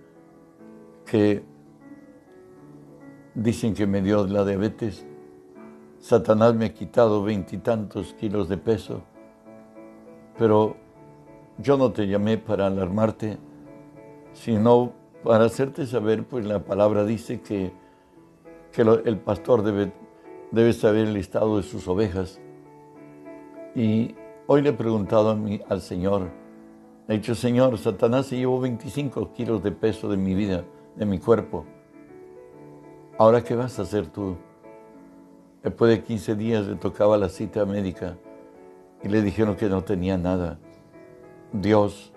que 1.07 1.43
dicen 3.33 3.73
que 3.73 3.87
me 3.87 4.01
dio 4.01 4.27
la 4.27 4.43
diabetes. 4.45 5.05
Satanás 5.99 6.53
me 6.53 6.65
ha 6.65 6.73
quitado 6.73 7.23
veintitantos 7.23 8.13
kilos 8.13 8.49
de 8.49 8.57
peso, 8.57 9.01
pero 10.37 10.75
yo 11.57 11.77
no 11.77 11.91
te 11.91 12.07
llamé 12.07 12.37
para 12.37 12.67
alarmarte, 12.67 13.37
sino 14.33 14.93
para 15.23 15.45
hacerte 15.45 15.87
saber, 15.87 16.25
pues 16.25 16.45
la 16.45 16.63
palabra 16.63 17.03
dice 17.03 17.41
que, 17.41 17.71
que 18.71 18.81
el 18.81 19.17
pastor 19.17 19.63
debe, 19.63 19.91
debe 20.51 20.73
saber 20.73 21.07
el 21.07 21.17
estado 21.17 21.57
de 21.57 21.63
sus 21.63 21.87
ovejas. 21.87 22.39
Y 23.75 24.15
hoy 24.45 24.61
le 24.61 24.69
he 24.69 24.73
preguntado 24.73 25.31
a 25.31 25.73
al 25.73 25.81
Señor, 25.81 26.29
he 27.07 27.13
dicho, 27.13 27.33
Señor, 27.33 27.77
Satanás 27.77 28.27
se 28.27 28.37
llevó 28.37 28.59
25 28.59 29.33
kilos 29.33 29.63
de 29.63 29.71
peso 29.71 30.09
de 30.09 30.17
mi 30.17 30.35
vida 30.35 30.63
de 30.97 31.05
mi 31.05 31.19
cuerpo. 31.19 31.65
Ahora, 33.17 33.43
¿qué 33.43 33.55
vas 33.55 33.79
a 33.79 33.83
hacer 33.83 34.07
tú? 34.07 34.35
Después 35.63 35.91
de 35.91 36.03
15 36.03 36.35
días 36.35 36.67
le 36.67 36.75
tocaba 36.75 37.17
la 37.17 37.29
cita 37.29 37.65
médica 37.65 38.17
y 39.03 39.09
le 39.09 39.21
dijeron 39.21 39.55
que 39.55 39.69
no 39.69 39.83
tenía 39.83 40.17
nada. 40.17 40.59
Dios 41.51 42.13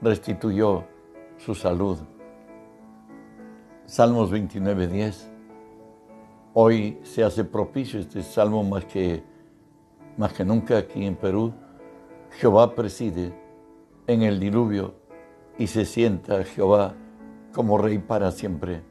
restituyó 0.00 0.84
su 1.38 1.54
salud. 1.54 1.98
Salmos 3.86 4.30
29, 4.30 4.86
10. 4.88 5.30
Hoy 6.54 6.98
se 7.02 7.24
hace 7.24 7.44
propicio 7.44 8.00
este 8.00 8.22
salmo 8.22 8.62
más 8.62 8.84
que, 8.84 9.22
más 10.16 10.32
que 10.32 10.44
nunca 10.44 10.78
aquí 10.78 11.04
en 11.06 11.16
Perú. 11.16 11.52
Jehová 12.32 12.74
preside 12.74 13.34
en 14.06 14.22
el 14.22 14.38
diluvio 14.38 14.94
y 15.58 15.66
se 15.66 15.84
sienta 15.84 16.44
Jehová 16.44 16.94
como 17.52 17.78
rey 17.78 17.98
para 17.98 18.30
siempre. 18.30 18.82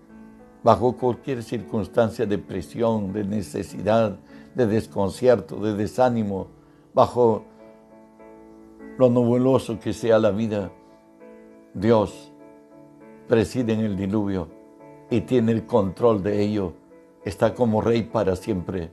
Bajo 0.64 0.96
cualquier 0.96 1.44
circunstancia 1.44 2.26
de 2.26 2.38
presión, 2.38 3.14
de 3.14 3.24
necesidad, 3.24 4.18
de 4.54 4.68
desconcierto, 4.68 5.58
de 5.58 5.74
desánimo, 5.74 6.48
bajo 6.94 7.46
lo 8.98 9.10
nubuloso 9.10 9.80
que 9.80 9.94
sea 9.94 10.20
la 10.20 10.32
vida, 10.32 10.72
Dios 11.74 12.32
preside 13.28 13.74
en 13.74 13.80
el 13.80 13.96
diluvio 13.96 14.50
y 15.10 15.22
tiene 15.22 15.54
el 15.54 15.66
control 15.66 16.22
de 16.22 16.42
ello. 16.42 16.74
Está 17.26 17.56
como 17.56 17.82
rey 17.82 18.04
para 18.04 18.36
siempre. 18.36 18.92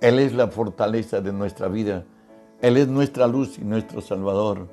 Él 0.00 0.18
es 0.18 0.32
la 0.32 0.48
fortaleza 0.48 1.20
de 1.20 1.32
nuestra 1.32 1.68
vida. 1.68 2.04
Él 2.60 2.76
es 2.76 2.88
nuestra 2.88 3.26
luz 3.26 3.58
y 3.58 3.64
nuestro 3.64 4.00
Salvador. 4.00 4.68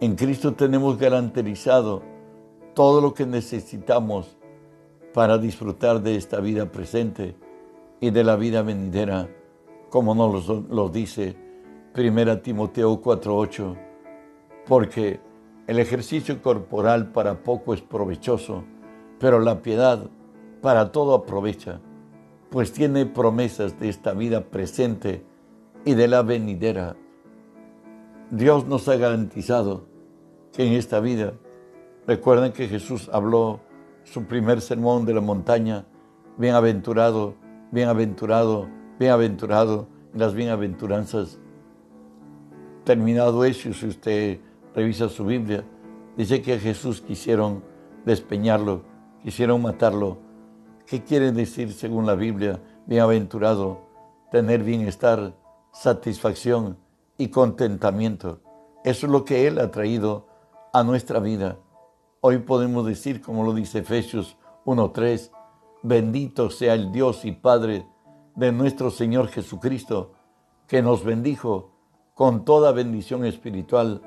En 0.00 0.16
Cristo 0.16 0.54
tenemos 0.54 0.98
garantizado 0.98 2.02
todo 2.74 3.00
lo 3.00 3.14
que 3.14 3.24
necesitamos 3.24 4.36
para 5.12 5.38
disfrutar 5.38 6.02
de 6.02 6.16
esta 6.16 6.40
vida 6.40 6.70
presente 6.70 7.36
y 8.00 8.10
de 8.10 8.24
la 8.24 8.36
vida 8.36 8.62
venidera, 8.62 9.28
como 9.90 10.14
nos 10.14 10.48
lo, 10.48 10.88
dice 10.88 11.36
1 11.96 12.40
Timoteo 12.40 13.00
4:8, 13.00 13.76
porque 14.66 15.20
el 15.68 15.78
ejercicio 15.78 16.42
corporal 16.42 17.12
para 17.12 17.42
poco 17.42 17.72
es 17.74 17.80
provechoso, 17.80 18.64
pero 19.20 19.38
la 19.38 19.62
piedad 19.62 20.10
para 20.60 20.90
todo 20.90 21.14
aprovecha, 21.14 21.80
pues 22.50 22.72
tiene 22.72 23.06
promesas 23.06 23.78
de 23.78 23.88
esta 23.88 24.12
vida 24.12 24.44
presente 24.44 25.24
y 25.84 25.94
de 25.94 26.08
la 26.08 26.22
venidera. 26.22 26.96
Dios 28.30 28.66
nos 28.66 28.88
ha 28.88 28.96
garantizado 28.96 29.84
que 30.52 30.66
en 30.66 30.72
esta 30.72 30.98
vida 31.00 31.34
Recuerden 32.06 32.52
que 32.52 32.68
Jesús 32.68 33.10
habló 33.12 33.60
su 34.04 34.24
primer 34.24 34.60
sermón 34.60 35.04
de 35.04 35.14
la 35.14 35.20
montaña, 35.20 35.86
bienaventurado, 36.36 37.34
bienaventurado, 37.70 38.68
bienaventurado, 38.98 39.88
las 40.12 40.34
bienaventuranzas. 40.34 41.38
Terminado 42.84 43.44
eso, 43.44 43.72
si 43.72 43.86
usted 43.86 44.40
revisa 44.74 45.08
su 45.08 45.24
Biblia, 45.24 45.64
dice 46.16 46.42
que 46.42 46.54
a 46.54 46.58
Jesús 46.58 47.00
quisieron 47.00 47.62
despeñarlo, 48.04 48.82
quisieron 49.22 49.62
matarlo, 49.62 50.18
¿Qué 50.86 51.02
quiere 51.02 51.32
decir 51.32 51.72
según 51.72 52.04
la 52.04 52.14
Biblia? 52.14 52.60
Bienaventurado, 52.86 53.80
tener 54.30 54.62
bienestar, 54.62 55.34
satisfacción 55.72 56.76
y 57.16 57.28
contentamiento. 57.28 58.42
Eso 58.84 59.06
es 59.06 59.12
lo 59.12 59.24
que 59.24 59.46
Él 59.46 59.58
ha 59.60 59.70
traído 59.70 60.26
a 60.74 60.82
nuestra 60.82 61.20
vida. 61.20 61.56
Hoy 62.26 62.38
podemos 62.38 62.86
decir, 62.86 63.20
como 63.20 63.44
lo 63.44 63.52
dice 63.52 63.80
Efesios 63.80 64.38
1.3, 64.64 65.30
bendito 65.82 66.48
sea 66.48 66.72
el 66.72 66.90
Dios 66.90 67.26
y 67.26 67.32
Padre 67.32 67.86
de 68.34 68.50
nuestro 68.50 68.90
Señor 68.90 69.28
Jesucristo, 69.28 70.12
que 70.66 70.80
nos 70.80 71.04
bendijo 71.04 71.72
con 72.14 72.46
toda 72.46 72.72
bendición 72.72 73.26
espiritual 73.26 74.00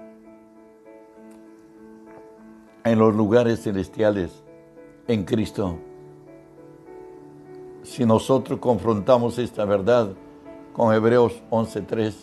en 2.84 2.98
los 2.98 3.16
lugares 3.16 3.62
celestiales 3.62 4.44
en 5.08 5.24
Cristo. 5.24 5.78
Si 7.84 8.04
nosotros 8.04 8.58
confrontamos 8.60 9.38
esta 9.38 9.64
verdad 9.64 10.10
con 10.74 10.92
Hebreos 10.92 11.44
11.3, 11.52 12.16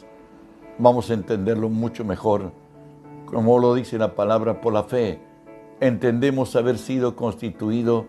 vamos 0.77 1.09
a 1.09 1.15
entenderlo 1.15 1.69
mucho 1.69 2.05
mejor. 2.05 2.51
Como 3.27 3.61
lo 3.61 3.77
dice 3.77 3.97
la 3.97 4.17
palabra, 4.17 4.61
por 4.61 4.73
la 4.73 4.83
fe, 4.83 5.34
entendemos 5.85 6.57
haber 6.57 6.79
sido 6.79 7.15
constituido 7.15 8.07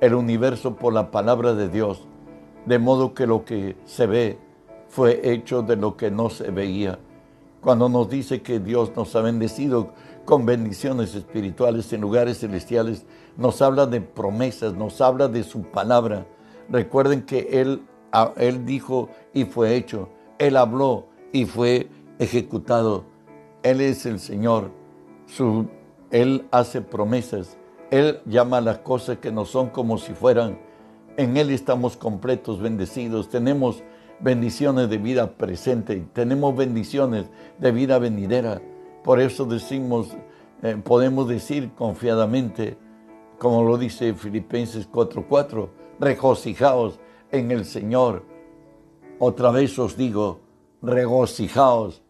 el 0.00 0.14
universo 0.14 0.76
por 0.76 0.94
la 0.94 1.10
palabra 1.10 1.52
de 1.52 1.68
Dios, 1.68 2.06
de 2.64 2.78
modo 2.78 3.12
que 3.12 3.26
lo 3.26 3.44
que 3.44 3.76
se 3.84 4.06
ve 4.06 4.38
fue 4.88 5.20
hecho 5.30 5.60
de 5.60 5.76
lo 5.76 5.98
que 5.98 6.10
no 6.10 6.30
se 6.30 6.50
veía. 6.50 6.98
Cuando 7.60 7.90
nos 7.90 8.08
dice 8.08 8.40
que 8.40 8.60
Dios 8.60 8.92
nos 8.96 9.14
ha 9.14 9.20
bendecido 9.20 9.90
con 10.24 10.46
bendiciones 10.46 11.14
espirituales 11.14 11.92
en 11.92 12.00
lugares 12.00 12.38
celestiales, 12.38 13.04
nos 13.36 13.60
habla 13.60 13.84
de 13.84 14.00
promesas, 14.00 14.72
nos 14.72 15.02
habla 15.02 15.28
de 15.28 15.44
su 15.44 15.64
palabra. 15.64 16.26
Recuerden 16.70 17.26
que 17.26 17.60
Él, 17.60 17.82
él 18.38 18.64
dijo 18.64 19.10
y 19.34 19.44
fue 19.44 19.76
hecho, 19.76 20.08
Él 20.38 20.56
habló 20.56 21.08
y 21.34 21.44
fue 21.44 21.90
ejecutado. 22.18 23.04
Él 23.62 23.82
es 23.82 24.06
el 24.06 24.18
Señor, 24.18 24.70
su, 25.26 25.68
Él 26.10 26.46
hace 26.50 26.80
promesas, 26.80 27.58
Él 27.90 28.20
llama 28.24 28.60
las 28.60 28.78
cosas 28.78 29.18
que 29.18 29.30
no 29.30 29.44
son 29.44 29.68
como 29.70 29.98
si 29.98 30.14
fueran. 30.14 30.58
En 31.16 31.36
Él 31.36 31.50
estamos 31.50 31.96
completos, 31.96 32.60
bendecidos, 32.60 33.28
tenemos 33.28 33.82
bendiciones 34.20 34.88
de 34.88 34.98
vida 34.98 35.36
presente, 35.36 36.06
tenemos 36.12 36.56
bendiciones 36.56 37.26
de 37.58 37.72
vida 37.72 37.98
venidera. 37.98 38.62
Por 39.04 39.20
eso 39.20 39.44
decimos, 39.44 40.16
eh, 40.62 40.80
podemos 40.82 41.28
decir 41.28 41.72
confiadamente, 41.74 42.78
como 43.38 43.62
lo 43.62 43.76
dice 43.78 44.14
Filipenses 44.14 44.86
4:4, 44.86 45.70
regocijaos 46.00 46.98
en 47.30 47.50
el 47.50 47.64
Señor. 47.64 48.24
Otra 49.18 49.50
vez 49.50 49.78
os 49.78 49.96
digo, 49.96 50.40
regocijaos. 50.82 52.02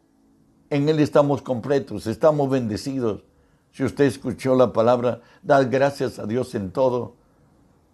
En 0.71 0.89
Él 0.89 1.01
estamos 1.01 1.43
completos, 1.43 2.07
estamos 2.07 2.49
bendecidos. 2.51 3.25
Si 3.71 3.85
usted 3.85 4.05
escuchó 4.05 4.55
la 4.55 4.73
palabra, 4.73 5.21
dad 5.43 5.69
gracias 5.71 6.19
a 6.19 6.27
Dios 6.27 6.55
en 6.55 6.73
todo. 6.73 7.15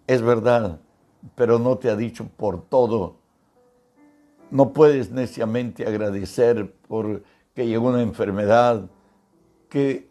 Es 0.07 0.21
verdad, 0.21 0.79
pero 1.35 1.59
no 1.59 1.77
te 1.77 1.89
ha 1.89 1.95
dicho 1.95 2.27
por 2.37 2.63
todo. 2.63 3.17
No 4.51 4.73
puedes 4.73 5.11
neciamente 5.11 5.85
agradecer 5.87 6.73
por 6.87 7.23
que 7.53 7.67
llegó 7.67 7.87
una 7.87 8.01
enfermedad, 8.01 8.89
que 9.69 10.09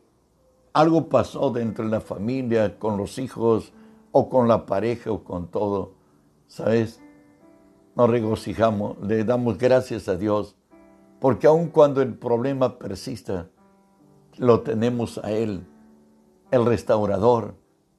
algo 0.72 1.08
pasó 1.08 1.50
dentro 1.50 1.84
de 1.84 1.90
la 1.90 2.00
familia, 2.00 2.78
con 2.78 2.96
los 2.96 3.18
hijos, 3.18 3.72
o 4.10 4.28
con 4.28 4.48
la 4.48 4.66
pareja, 4.66 5.12
o 5.12 5.22
con 5.22 5.48
todo. 5.48 5.92
¿Sabes? 6.48 7.00
Nos 7.94 8.10
regocijamos, 8.10 8.98
le 9.02 9.24
damos 9.24 9.56
gracias 9.56 10.08
a 10.08 10.16
Dios, 10.16 10.56
porque 11.20 11.46
aun 11.46 11.68
cuando 11.68 12.02
el 12.02 12.14
problema 12.14 12.78
persista, 12.78 13.48
lo 14.38 14.60
tenemos 14.60 15.18
a 15.18 15.30
Él, 15.30 15.66
el 16.50 16.64
restaurador, 16.64 17.54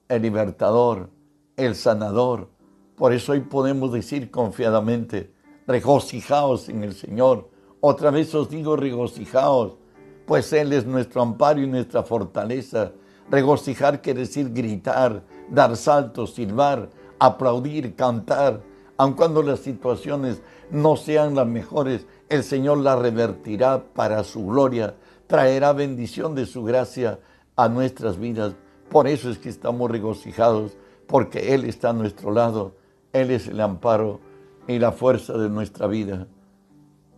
el 0.10 0.22
libertador, 0.22 1.10
el 1.58 1.76
sanador. 1.76 2.50
Por 2.96 3.14
eso 3.14 3.34
hoy 3.34 3.42
podemos 3.42 3.92
decir 3.92 4.32
confiadamente, 4.32 5.34
regocijaos 5.68 6.70
en 6.70 6.84
el 6.84 6.94
Señor, 6.94 7.50
otra 7.82 8.10
vez 8.12 8.34
os 8.34 8.50
digo, 8.50 8.76
regocijaos, 8.76 9.78
pues 10.26 10.52
Él 10.54 10.74
es 10.74 10.86
nuestro 10.86 11.22
amparo 11.22 11.62
y 11.62 11.68
nuestra 11.68 12.04
fortaleza. 12.04 12.94
Regocijar 13.30 14.02
quiere 14.02 14.22
decir 14.22 14.52
gritar, 14.52 15.24
dar 15.50 15.76
saltos, 15.78 16.34
silbar, 16.34 16.90
aplaudir, 17.20 17.96
cantar. 17.96 18.62
Aun 18.98 19.14
cuando 19.14 19.44
las 19.44 19.60
situaciones 19.60 20.42
no 20.72 20.96
sean 20.96 21.36
las 21.36 21.48
mejores, 21.48 22.08
el 22.30 22.44
Señor 22.44 22.80
las 22.80 22.98
revertirá 22.98 23.84
para 23.94 24.24
su 24.24 24.46
gloria, 24.46 24.96
traerá 25.28 25.74
bendición 25.74 26.36
de 26.36 26.46
su 26.46 26.64
gracia 26.64 27.20
a 27.56 27.70
nuestras 27.70 28.20
vidas. 28.20 28.56
Por 28.90 29.08
eso 29.08 29.30
es 29.30 29.38
que 29.38 29.50
estamos 29.50 29.90
regocijados, 29.90 30.78
porque 31.08 31.54
Él 31.54 31.66
está 31.66 31.90
a 31.90 31.94
nuestro 31.94 32.32
lado. 32.32 32.76
Él 33.14 33.32
es 33.32 33.48
el 33.48 33.62
amparo 33.62 34.20
y 34.68 34.80
la 34.80 34.92
fuerza 34.92 35.38
de 35.38 35.50
nuestra 35.50 35.88
vida. 35.88 36.28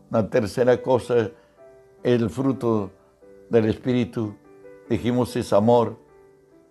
La 0.09 0.29
tercera 0.29 0.81
cosa, 0.81 1.31
el 2.03 2.29
fruto 2.29 2.91
del 3.49 3.65
Espíritu, 3.65 4.35
dijimos 4.89 5.35
es 5.35 5.51
amor, 5.53 5.97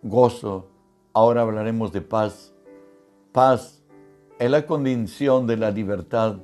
gozo. 0.02 0.68
Ahora 1.12 1.42
hablaremos 1.42 1.92
de 1.92 2.00
paz. 2.00 2.54
Paz 3.32 3.82
es 4.38 4.50
la 4.50 4.66
condición 4.66 5.46
de 5.46 5.56
la 5.56 5.70
libertad 5.70 6.36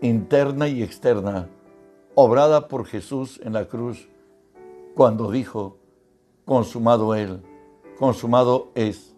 interna 0.00 0.68
y 0.68 0.82
externa, 0.82 1.48
obrada 2.14 2.68
por 2.68 2.86
Jesús 2.86 3.40
en 3.42 3.52
la 3.52 3.66
cruz, 3.66 4.08
cuando 4.94 5.30
dijo, 5.30 5.78
consumado 6.44 7.14
Él, 7.14 7.42
consumado 7.98 8.70
es, 8.74 9.14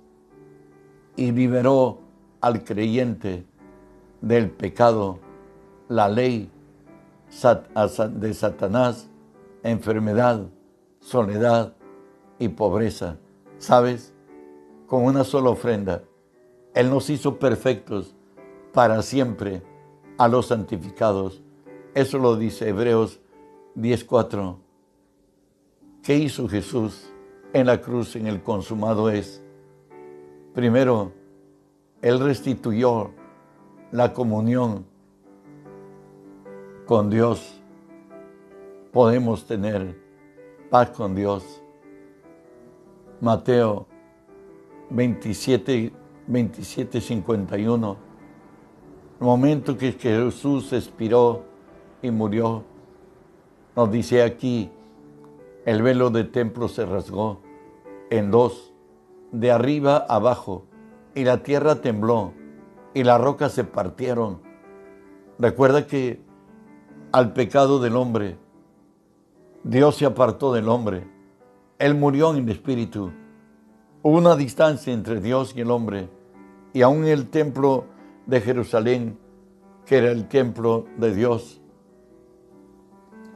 y 1.16 1.32
liberó 1.32 1.98
al 2.40 2.64
creyente 2.64 3.44
del 4.20 4.50
pecado 4.50 5.18
la 5.88 6.08
ley 6.08 6.50
de 7.30 8.34
Satanás, 8.34 9.08
enfermedad, 9.62 10.46
soledad 11.00 11.74
y 12.38 12.48
pobreza. 12.48 13.18
¿Sabes? 13.58 14.12
Con 14.86 15.04
una 15.04 15.24
sola 15.24 15.50
ofrenda, 15.50 16.02
Él 16.74 16.90
nos 16.90 17.08
hizo 17.10 17.38
perfectos 17.38 18.14
para 18.72 19.02
siempre 19.02 19.62
a 20.18 20.28
los 20.28 20.46
santificados. 20.46 21.42
Eso 21.94 22.18
lo 22.18 22.36
dice 22.36 22.68
Hebreos 22.68 23.20
10.4. 23.76 24.56
¿Qué 26.02 26.16
hizo 26.16 26.48
Jesús 26.48 27.12
en 27.52 27.66
la 27.66 27.80
cruz 27.80 28.16
en 28.16 28.26
el 28.26 28.42
consumado 28.42 29.10
es? 29.10 29.42
Primero, 30.54 31.12
Él 32.00 32.18
restituyó 32.20 33.10
la 33.90 34.12
comunión 34.12 34.86
con 36.86 37.10
Dios 37.10 37.62
podemos 38.92 39.46
tener 39.46 39.98
paz 40.70 40.90
con 40.90 41.14
Dios. 41.14 41.62
Mateo 43.20 43.86
27, 44.90 45.92
27, 46.26 47.00
51. 47.00 47.96
El 49.18 49.26
momento 49.26 49.78
que 49.78 49.92
Jesús 49.92 50.72
expiró 50.72 51.44
y 52.02 52.10
murió, 52.10 52.64
nos 53.74 53.90
dice 53.90 54.22
aquí, 54.22 54.70
el 55.64 55.80
velo 55.82 56.10
del 56.10 56.30
templo 56.30 56.68
se 56.68 56.84
rasgó 56.84 57.40
en 58.10 58.30
dos, 58.30 58.74
de 59.30 59.50
arriba 59.50 59.96
abajo, 59.96 60.66
y 61.14 61.24
la 61.24 61.42
tierra 61.42 61.76
tembló, 61.76 62.34
y 62.92 63.04
las 63.04 63.20
rocas 63.20 63.52
se 63.52 63.64
partieron. 63.64 64.40
Recuerda 65.38 65.86
que 65.86 66.20
al 67.12 67.32
pecado 67.32 67.80
del 67.80 67.96
hombre, 67.96 68.36
Dios 69.64 69.96
se 69.96 70.06
apartó 70.06 70.52
del 70.52 70.68
hombre. 70.68 71.08
Él 71.78 71.94
murió 71.94 72.30
en 72.34 72.42
el 72.42 72.48
espíritu. 72.50 73.12
Hubo 74.02 74.18
una 74.18 74.34
distancia 74.34 74.92
entre 74.92 75.20
Dios 75.20 75.54
y 75.56 75.60
el 75.60 75.70
hombre. 75.70 76.08
Y 76.72 76.82
aún 76.82 77.04
el 77.04 77.28
templo 77.28 77.84
de 78.26 78.40
Jerusalén, 78.40 79.18
que 79.86 79.98
era 79.98 80.10
el 80.10 80.26
templo 80.28 80.86
de 80.96 81.14
Dios, 81.14 81.61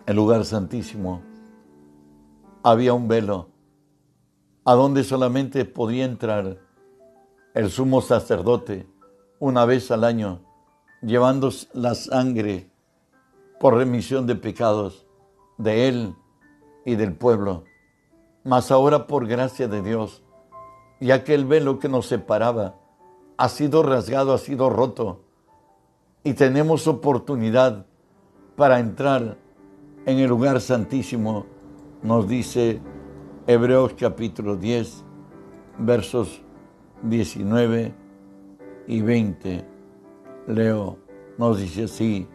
el 0.07 0.17
lugar 0.17 0.45
santísimo, 0.45 1.23
había 2.63 2.95
un 2.95 3.09
velo 3.09 3.49
a 4.65 4.75
donde 4.75 5.05
solamente 5.05 5.65
podía 5.65 6.05
entrar 6.05 6.59
el 7.55 7.71
sumo 7.71 8.01
sacerdote 8.01 8.87
una 9.39 9.65
vez 9.65 9.91
al 9.91 10.05
año, 10.05 10.41
llevando 11.03 11.51
la 11.73 11.95
sangre 11.95 12.71
por 13.59 13.75
remisión 13.75 14.27
de 14.27 14.37
pecados 14.37 15.07
de 15.59 15.89
él 15.89 16.15
y 16.85 16.95
del 16.97 17.15
pueblo. 17.15 17.65
Mas 18.45 18.71
ahora 18.71 19.07
por 19.07 19.27
gracia 19.27 19.69
de 19.69 19.83
Dios, 19.83 20.23
ya 21.01 21.25
que 21.25 21.35
el 21.35 21.45
velo 21.45 21.79
que 21.79 21.89
nos 21.89 22.07
separaba 22.07 22.77
ha 23.37 23.49
sido 23.49 23.83
rasgado, 23.83 24.33
ha 24.33 24.39
sido 24.39 24.71
roto. 24.71 25.21
Y 26.25 26.35
tenemos 26.35 26.87
oportunidad 26.87 27.87
para 28.57 28.79
entrar 28.79 29.37
en 30.07 30.21
el 30.21 30.29
lugar 30.29 30.61
santísimo, 30.61 31.47
nos 32.03 32.29
dice 32.29 32.81
Hebreos 33.49 33.95
capítulo 33.99 34.57
10, 34.57 35.05
versos 35.81 36.43
19 37.03 37.93
y 38.87 39.01
20. 39.01 39.65
Leo, 40.47 40.97
nos 41.37 41.59
dice 41.59 41.85
así. 41.85 42.29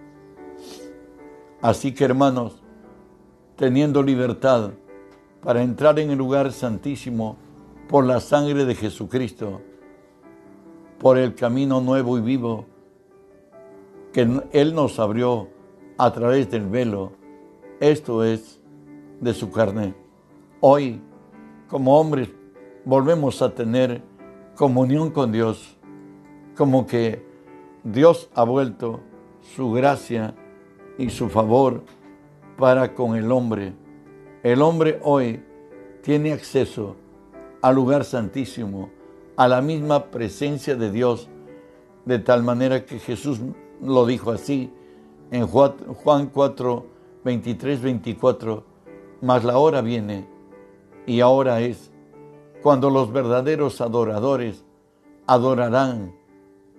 Así 1.61 1.93
que 1.93 2.03
hermanos, 2.03 2.61
teniendo 3.55 4.03
libertad 4.03 4.71
para 5.41 5.63
entrar 5.63 5.97
en 5.97 6.11
el 6.11 6.17
lugar 6.17 6.51
santísimo 6.51 7.37
por 7.87 8.05
la 8.05 8.19
sangre 8.19 8.65
de 8.65 8.75
Jesucristo, 8.75 9.61
por 10.99 11.17
el 11.17 11.35
camino 11.35 11.79
nuevo 11.79 12.17
y 12.17 12.21
vivo 12.21 12.65
que 14.11 14.27
Él 14.51 14.75
nos 14.75 14.99
abrió 14.99 15.47
a 15.97 16.11
través 16.11 16.51
del 16.51 16.67
velo, 16.67 17.20
esto 17.81 18.23
es 18.23 18.61
de 19.19 19.33
su 19.33 19.51
carne. 19.51 19.95
Hoy, 20.59 21.01
como 21.67 21.99
hombres, 21.99 22.29
volvemos 22.85 23.41
a 23.41 23.55
tener 23.55 24.03
comunión 24.55 25.09
con 25.09 25.31
Dios, 25.31 25.77
como 26.55 26.85
que 26.85 27.25
Dios 27.83 28.29
ha 28.35 28.43
vuelto 28.43 29.01
su 29.55 29.71
gracia 29.71 30.35
y 30.99 31.09
su 31.09 31.27
favor 31.27 31.83
para 32.55 32.93
con 32.93 33.15
el 33.15 33.31
hombre. 33.31 33.73
El 34.43 34.61
hombre 34.61 34.99
hoy 35.01 35.43
tiene 36.03 36.33
acceso 36.33 36.95
al 37.63 37.73
lugar 37.73 38.05
santísimo, 38.05 38.91
a 39.35 39.47
la 39.47 39.61
misma 39.61 40.11
presencia 40.11 40.75
de 40.75 40.91
Dios, 40.91 41.29
de 42.05 42.19
tal 42.19 42.43
manera 42.43 42.85
que 42.85 42.99
Jesús 42.99 43.39
lo 43.81 44.05
dijo 44.05 44.29
así 44.29 44.71
en 45.31 45.47
Juan 45.47 46.29
4, 46.31 46.90
23, 47.23 47.81
24, 47.81 48.63
mas 49.21 49.43
la 49.43 49.59
hora 49.59 49.81
viene 49.81 50.27
y 51.05 51.21
ahora 51.21 51.61
es 51.61 51.91
cuando 52.63 52.89
los 52.89 53.11
verdaderos 53.11 53.79
adoradores 53.81 54.63
adorarán 55.27 56.15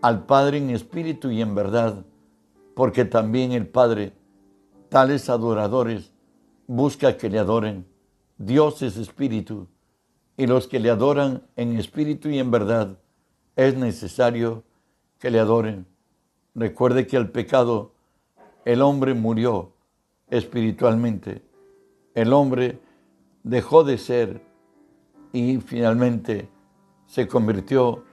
al 0.00 0.26
Padre 0.26 0.59
en 0.59 0.70
espíritu 0.70 1.31
y 1.31 1.40
en 1.40 1.55
verdad, 1.55 2.05
porque 2.74 3.05
también 3.05 3.52
el 3.52 3.68
Padre, 3.68 4.12
tales 4.88 5.28
adoradores, 5.28 6.12
busca 6.66 7.16
que 7.16 7.31
le 7.31 7.38
adoren. 7.38 7.87
Dios 8.38 8.83
es 8.83 8.96
espíritu 8.96 9.68
y 10.37 10.46
los 10.46 10.66
que 10.66 10.81
le 10.81 10.90
adoran 10.90 11.46
en 11.55 11.78
espíritu 11.78 12.28
y 12.31 12.38
en 12.38 12.50
verdad, 12.50 12.98
es 13.55 13.76
necesario 13.76 14.64
que 15.20 15.31
le 15.31 15.38
adoren. 15.38 15.87
Recuerde 16.55 17.07
que 17.07 17.16
el 17.16 17.31
pecado, 17.31 17.92
el 18.64 18.83
hombre 18.83 19.14
murió 19.14 19.71
espiritualmente. 20.32 21.42
El 22.14 22.32
hombre 22.32 22.80
dejó 23.42 23.84
de 23.84 23.98
ser 23.98 24.42
y 25.32 25.58
finalmente 25.58 26.48
se 27.06 27.28
convirtió 27.28 28.04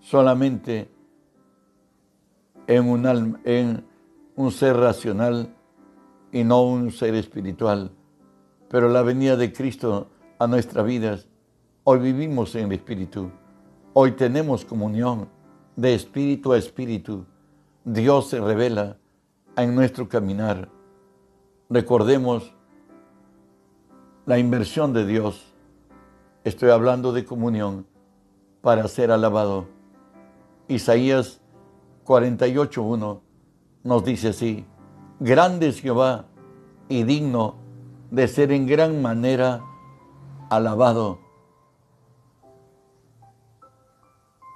solamente 0.00 0.90
en 2.66 2.88
un, 2.88 3.40
en 3.44 3.84
un 4.36 4.50
ser 4.50 4.76
racional 4.76 5.54
y 6.32 6.44
no 6.44 6.62
un 6.62 6.90
ser 6.90 7.14
espiritual. 7.14 7.92
Pero 8.68 8.88
la 8.88 9.02
venida 9.02 9.36
de 9.36 9.52
Cristo 9.52 10.08
a 10.38 10.46
nuestras 10.46 10.84
vidas 10.84 11.30
Hoy 11.82 11.98
vivimos 11.98 12.54
en 12.56 12.66
el 12.66 12.72
Espíritu. 12.72 13.30
Hoy 13.94 14.12
tenemos 14.12 14.66
comunión 14.66 15.30
de 15.76 15.94
espíritu 15.94 16.52
a 16.52 16.58
espíritu. 16.58 17.24
Dios 17.84 18.28
se 18.28 18.38
revela 18.38 18.98
en 19.56 19.74
nuestro 19.74 20.06
caminar. 20.06 20.68
Recordemos 21.72 22.52
la 24.26 24.40
inversión 24.40 24.92
de 24.92 25.06
Dios. 25.06 25.54
Estoy 26.42 26.70
hablando 26.70 27.12
de 27.12 27.24
comunión 27.24 27.86
para 28.60 28.88
ser 28.88 29.12
alabado. 29.12 29.68
Isaías 30.66 31.40
48.1 32.04 33.20
nos 33.84 34.04
dice 34.04 34.30
así, 34.30 34.66
grande 35.20 35.68
es 35.68 35.80
Jehová 35.80 36.24
y 36.88 37.04
digno 37.04 37.54
de 38.10 38.26
ser 38.26 38.50
en 38.50 38.66
gran 38.66 39.00
manera 39.00 39.62
alabado 40.48 41.20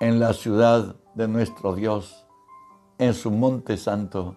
en 0.00 0.18
la 0.18 0.32
ciudad 0.32 0.96
de 1.14 1.28
nuestro 1.28 1.76
Dios, 1.76 2.26
en 2.98 3.14
su 3.14 3.30
monte 3.30 3.76
santo. 3.76 4.34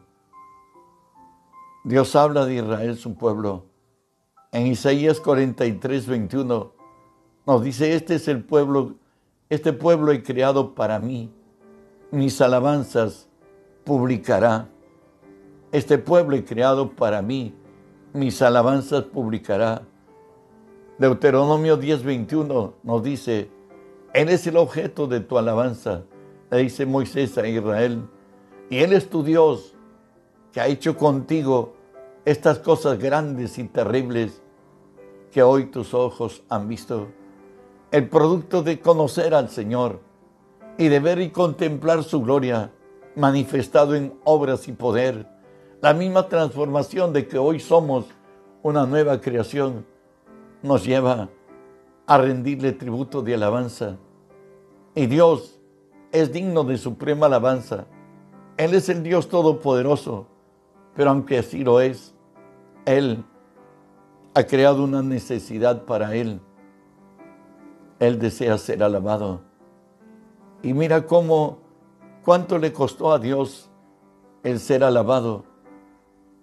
Dios 1.88 2.18
habla 2.18 2.46
de 2.46 2.56
Israel, 2.56 2.98
su 2.98 3.16
pueblo. 3.16 3.64
En 4.52 4.68
Isaías 4.68 5.22
43, 5.22 6.06
21 6.06 6.74
nos 7.46 7.64
dice, 7.64 7.96
este 7.96 8.16
es 8.16 8.28
el 8.28 8.44
pueblo, 8.44 8.96
este 9.50 9.72
pueblo 9.72 10.12
he 10.12 10.22
creado 10.22 10.76
para 10.76 11.00
mí, 11.00 11.32
mis 12.12 12.42
alabanzas 12.42 13.30
publicará. 13.86 14.68
Este 15.72 15.98
pueblo 15.98 16.36
he 16.36 16.44
creado 16.44 16.92
para 16.92 17.22
mí, 17.22 17.56
mis 18.12 18.42
alabanzas 18.42 19.04
publicará. 19.06 19.84
Deuteronomio 20.98 21.78
10, 21.78 22.04
21 22.04 22.74
nos 22.84 23.02
dice, 23.02 23.50
él 24.12 24.28
es 24.28 24.46
el 24.46 24.58
objeto 24.58 25.08
de 25.08 25.22
tu 25.22 25.38
alabanza, 25.38 26.04
le 26.52 26.58
dice 26.58 26.86
Moisés 26.86 27.38
a 27.38 27.48
Israel. 27.48 28.10
Y 28.70 28.80
Él 28.80 28.92
es 28.92 29.10
tu 29.10 29.24
Dios, 29.24 29.74
que 30.52 30.60
ha 30.60 30.68
hecho 30.68 30.98
contigo 30.98 31.77
estas 32.28 32.60
cosas 32.60 33.00
grandes 33.00 33.58
y 33.58 33.64
terribles 33.70 34.42
que 35.32 35.42
hoy 35.42 35.68
tus 35.68 35.94
ojos 35.94 36.44
han 36.50 36.68
visto. 36.68 37.08
El 37.90 38.10
producto 38.10 38.64
de 38.64 38.82
conocer 38.82 39.34
al 39.34 39.48
Señor 39.48 40.02
y 40.78 40.90
de 40.90 41.00
ver 41.00 41.22
y 41.22 41.30
contemplar 41.30 42.04
su 42.04 42.22
gloria 42.22 42.74
manifestado 43.16 43.96
en 43.96 44.14
obras 44.26 44.68
y 44.68 44.74
poder. 44.74 45.26
La 45.80 45.94
misma 45.94 46.28
transformación 46.28 47.14
de 47.14 47.30
que 47.30 47.38
hoy 47.38 47.62
somos 47.62 48.08
una 48.62 48.86
nueva 48.86 49.22
creación 49.22 49.86
nos 50.62 50.84
lleva 50.84 51.30
a 52.08 52.18
rendirle 52.18 52.74
tributo 52.74 53.22
de 53.22 53.36
alabanza 53.36 53.96
y 54.96 55.06
Dios 55.06 55.62
es 56.12 56.34
digno 56.34 56.66
de 56.66 56.78
suprema 56.78 57.28
alabanza. 57.28 57.86
Él 58.58 58.74
es 58.74 58.90
el 58.90 59.02
Dios 59.02 59.30
todopoderoso, 59.30 60.28
pero 60.94 61.12
aunque 61.12 61.38
así 61.38 61.64
lo 61.64 61.80
es, 61.80 62.17
Él 62.88 63.26
ha 64.34 64.44
creado 64.46 64.84
una 64.84 65.04
necesidad 65.04 65.84
para 65.84 66.16
Él. 66.16 66.40
Él 68.00 68.18
desea 68.18 68.58
ser 68.58 68.82
alabado. 68.82 69.42
Y 70.64 70.74
mira 70.74 71.06
cómo, 71.06 71.60
cuánto 72.24 72.58
le 72.58 72.72
costó 72.72 73.12
a 73.12 73.20
Dios 73.20 73.70
el 74.44 74.60
ser 74.60 74.84
alabado. 74.84 75.44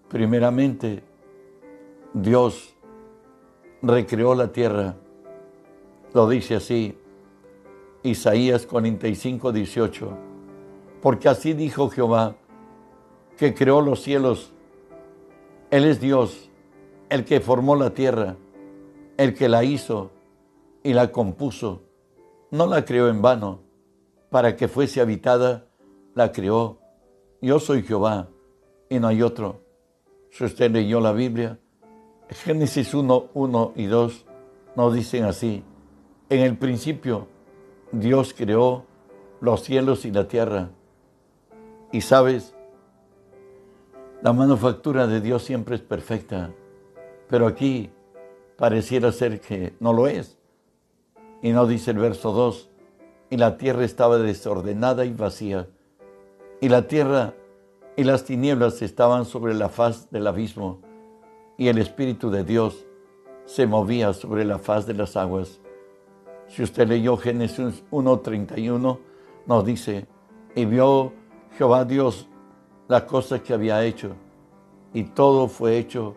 Primeramente, 0.08 1.02
Dios 2.12 2.74
recreó 3.80 4.34
la 4.34 4.52
tierra. 4.52 4.96
Lo 6.12 6.28
dice 6.28 6.56
así, 6.56 6.96
Isaías 8.02 8.66
45, 8.66 9.50
18. 9.50 10.18
Porque 11.00 11.28
así 11.28 11.54
dijo 11.54 11.88
Jehová, 11.88 12.36
que 13.38 13.54
creó 13.54 13.80
los 13.80 14.02
cielos. 14.02 14.53
Él 15.74 15.86
es 15.86 16.00
Dios, 16.00 16.50
el 17.08 17.24
que 17.24 17.40
formó 17.40 17.74
la 17.74 17.90
tierra, 17.90 18.36
el 19.16 19.34
que 19.34 19.48
la 19.48 19.64
hizo 19.64 20.12
y 20.84 20.92
la 20.92 21.10
compuso. 21.10 21.82
No 22.52 22.68
la 22.68 22.84
creó 22.84 23.08
en 23.08 23.20
vano, 23.20 23.58
para 24.30 24.54
que 24.54 24.68
fuese 24.68 25.00
habitada, 25.00 25.66
la 26.14 26.30
creó. 26.30 26.78
Yo 27.42 27.58
soy 27.58 27.82
Jehová 27.82 28.28
y 28.88 29.00
no 29.00 29.08
hay 29.08 29.20
otro. 29.22 29.62
Si 30.30 30.44
usted 30.44 30.70
leyó 30.70 31.00
la 31.00 31.10
Biblia, 31.10 31.58
Génesis 32.30 32.94
1, 32.94 33.30
1 33.34 33.72
y 33.74 33.86
2 33.86 34.26
nos 34.76 34.94
dicen 34.94 35.24
así. 35.24 35.64
En 36.30 36.38
el 36.38 36.56
principio 36.56 37.26
Dios 37.90 38.32
creó 38.32 38.84
los 39.40 39.64
cielos 39.64 40.04
y 40.04 40.12
la 40.12 40.28
tierra. 40.28 40.70
Y 41.90 42.02
sabes, 42.02 42.53
la 44.24 44.32
manufactura 44.32 45.06
de 45.06 45.20
Dios 45.20 45.42
siempre 45.42 45.74
es 45.74 45.82
perfecta, 45.82 46.50
pero 47.28 47.46
aquí 47.46 47.90
pareciera 48.56 49.12
ser 49.12 49.38
que 49.38 49.74
no 49.80 49.92
lo 49.92 50.06
es. 50.06 50.38
Y 51.42 51.52
no 51.52 51.66
dice 51.66 51.90
el 51.90 51.98
verso 51.98 52.32
2, 52.32 52.70
y 53.28 53.36
la 53.36 53.58
tierra 53.58 53.84
estaba 53.84 54.16
desordenada 54.16 55.04
y 55.04 55.12
vacía, 55.12 55.68
y 56.62 56.70
la 56.70 56.88
tierra 56.88 57.34
y 57.98 58.04
las 58.04 58.24
tinieblas 58.24 58.80
estaban 58.80 59.26
sobre 59.26 59.52
la 59.52 59.68
faz 59.68 60.10
del 60.10 60.26
abismo, 60.26 60.80
y 61.58 61.68
el 61.68 61.76
Espíritu 61.76 62.30
de 62.30 62.44
Dios 62.44 62.86
se 63.44 63.66
movía 63.66 64.14
sobre 64.14 64.46
la 64.46 64.58
faz 64.58 64.86
de 64.86 64.94
las 64.94 65.18
aguas. 65.18 65.60
Si 66.48 66.62
usted 66.62 66.88
leyó 66.88 67.18
Génesis 67.18 67.84
1.31, 67.90 68.98
nos 69.44 69.64
dice, 69.66 70.06
Y 70.54 70.64
vio 70.64 71.12
Jehová 71.58 71.84
Dios 71.84 72.26
las 72.94 73.02
cosas 73.02 73.40
que 73.40 73.52
había 73.52 73.82
hecho, 73.82 74.14
y 74.92 75.02
todo 75.02 75.48
fue 75.48 75.78
hecho 75.78 76.14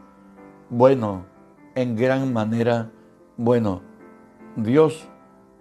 bueno, 0.69 1.25
en 1.73 1.95
gran 1.95 2.31
manera 2.31 2.91
bueno. 3.35 3.81
Dios, 4.55 5.07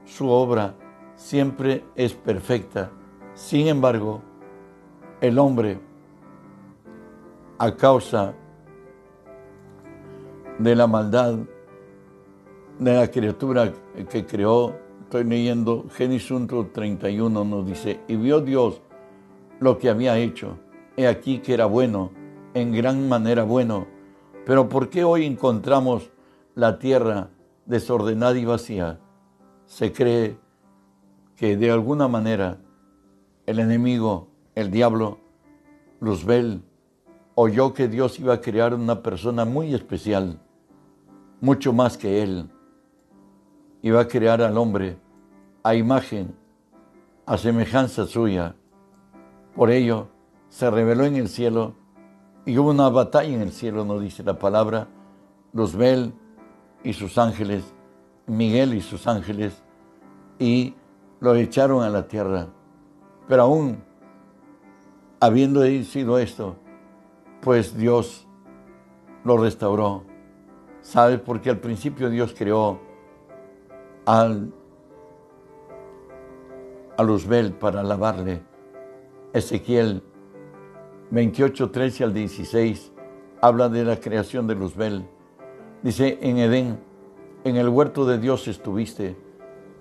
su 0.05 0.29
obra 0.29 0.75
siempre 1.15 1.85
es 1.95 2.13
perfecta. 2.13 2.91
Sin 3.33 3.67
embargo, 3.67 4.21
el 5.23 5.39
hombre, 5.39 5.81
a 7.57 7.75
causa 7.75 8.35
de 10.59 10.77
la 10.77 10.87
maldad 10.87 11.39
de 12.79 12.93
la 12.93 13.11
criatura 13.11 13.73
que 14.11 14.27
creó, 14.27 14.77
estoy 15.01 15.25
leyendo 15.25 15.87
Génesis 15.95 16.47
31, 16.75 17.43
nos 17.43 17.67
dice, 17.67 18.01
y 18.07 18.17
vio 18.17 18.43
Dios 18.43 18.83
lo 19.61 19.79
que 19.79 19.89
había 19.89 20.19
hecho. 20.19 20.59
He 20.97 21.07
aquí 21.07 21.41
que 21.41 21.55
era 21.55 21.67
bueno, 21.67 22.11
en 22.55 22.73
gran 22.73 23.09
manera 23.09 23.45
bueno. 23.45 23.87
Pero 24.45 24.69
¿por 24.69 24.89
qué 24.89 25.05
hoy 25.05 25.27
encontramos 25.27 26.11
la 26.55 26.79
tierra 26.79 27.31
desordenada 27.67 28.39
y 28.39 28.45
vacía? 28.45 28.99
Se 29.67 29.93
cree 29.93 30.39
que 31.37 31.57
de 31.57 31.71
alguna 31.71 32.09
manera 32.09 32.59
el 33.45 33.59
enemigo, 33.59 34.29
el 34.55 34.71
diablo, 34.71 35.19
Luzbel, 36.01 36.63
oyó 37.35 37.75
que 37.75 37.89
Dios 37.89 38.19
iba 38.19 38.35
a 38.35 38.41
crear 38.41 38.73
una 38.73 39.03
persona 39.03 39.45
muy 39.45 39.75
especial, 39.75 40.41
mucho 41.41 41.73
más 41.73 41.99
que 41.99 42.23
él. 42.23 42.51
Iba 43.83 44.01
a 44.01 44.09
crear 44.09 44.41
al 44.41 44.57
hombre 44.57 44.99
a 45.63 45.75
imagen, 45.75 46.35
a 47.27 47.37
semejanza 47.37 48.07
suya. 48.07 48.55
Por 49.55 49.71
ello, 49.71 50.09
se 50.57 50.71
reveló 50.71 51.05
en 51.05 51.17
el 51.17 51.29
cielo 51.29 51.75
y 52.47 52.57
hubo 52.57 52.71
una 52.71 52.89
batalla 52.89 53.29
en 53.29 53.43
el 53.43 53.53
cielo, 53.53 53.85
nos 53.85 54.01
dice 54.01 54.23
la 54.23 54.39
palabra, 54.39 54.89
Luzbel 55.53 56.15
y 56.83 56.95
sus 56.95 57.19
ángeles, 57.19 57.75
Miguel 58.27 58.73
y 58.73 58.81
sus 58.81 59.07
ángeles, 59.07 59.63
y 60.39 60.75
lo 61.21 61.35
echaron 61.35 61.83
a 61.83 61.91
la 61.91 62.09
tierra. 62.09 62.47
Pero 63.29 63.43
aún, 63.43 63.85
habiendo 65.21 65.63
sido 65.85 66.19
esto, 66.19 66.57
pues 67.43 67.77
Dios 67.77 68.27
lo 69.25 69.37
restauró. 69.37 70.05
¿Sabe? 70.81 71.19
Porque 71.19 71.51
al 71.51 71.59
principio 71.59 72.09
Dios 72.09 72.35
creó 72.35 72.81
al, 74.07 74.55
a 76.97 77.03
Luzbel 77.03 77.53
para 77.53 77.81
alabarle. 77.81 78.41
Ezequiel 79.35 80.03
28, 81.11 81.71
13 81.71 82.05
al 82.05 82.13
16 82.13 82.93
habla 83.41 83.69
de 83.69 83.85
la 83.85 84.01
creación 84.01 84.49
de 84.49 84.57
Luzbel. 84.57 85.05
Dice, 85.83 86.19
en 86.21 86.39
Edén, 86.39 86.81
en 87.45 87.57
el 87.57 87.69
huerto 87.69 88.05
de 88.07 88.19
Dios 88.19 88.49
estuviste, 88.49 89.17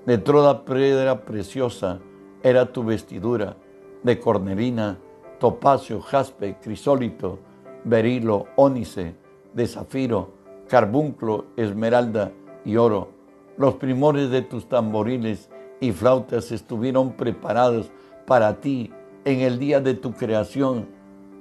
de 0.05 0.17
toda 0.19 0.65
piedra 0.65 1.25
preciosa 1.25 1.99
era 2.43 2.71
tu 2.71 2.83
vestidura, 2.83 3.57
de 4.03 4.19
cornerina, 4.19 4.99
topacio, 5.39 5.99
jaspe, 5.99 6.57
crisólito, 6.61 7.39
berilo, 7.83 8.45
ónice, 8.55 9.15
de 9.55 9.65
zafiro, 9.65 10.29
carbunclo, 10.67 11.45
esmeralda 11.57 12.31
y 12.63 12.77
oro. 12.77 13.09
Los 13.57 13.75
primores 13.75 14.29
de 14.29 14.43
tus 14.43 14.69
tamboriles 14.69 15.49
y 15.79 15.91
flautas 15.91 16.51
estuvieron 16.51 17.13
preparados 17.13 17.89
para 18.27 18.61
ti 18.61 18.91
en 19.23 19.39
el 19.39 19.57
día 19.57 19.81
de 19.81 19.95
tu 19.95 20.13
creación. 20.13 20.94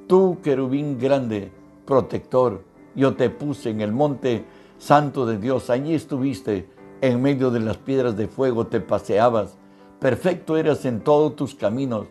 Tú, 0.07 0.39
querubín 0.43 0.99
grande, 0.99 1.51
protector, 1.87 2.63
yo 2.95 3.15
te 3.15 3.31
puse 3.31 3.71
en 3.71 3.81
el 3.81 3.93
monte 3.93 4.45
santo 4.79 5.25
de 5.25 5.39
Dios. 5.39 5.71
Allí 5.71 5.95
estuviste, 5.95 6.69
en 7.01 7.23
medio 7.23 7.51
de 7.51 7.61
las 7.61 7.79
piedras 7.79 8.17
de 8.17 8.29
fuego 8.29 8.67
te 8.67 8.81
paseabas. 8.81 9.57
Perfecto 10.01 10.59
eras 10.59 10.85
en 10.85 11.01
todos 11.01 11.37
tus 11.37 11.55
caminos, 11.55 12.07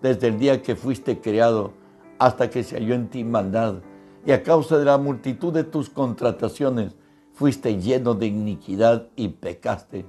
desde 0.00 0.28
el 0.28 0.38
día 0.38 0.62
que 0.62 0.74
fuiste 0.74 1.20
creado 1.20 1.72
hasta 2.18 2.48
que 2.48 2.62
se 2.62 2.76
halló 2.76 2.94
en 2.94 3.08
ti 3.08 3.24
maldad. 3.24 3.76
Y 4.24 4.32
a 4.32 4.42
causa 4.42 4.78
de 4.78 4.86
la 4.86 4.96
multitud 4.96 5.52
de 5.52 5.64
tus 5.64 5.90
contrataciones, 5.90 6.96
fuiste 7.34 7.78
lleno 7.78 8.14
de 8.14 8.26
iniquidad 8.26 9.08
y 9.16 9.28
pecaste. 9.28 10.06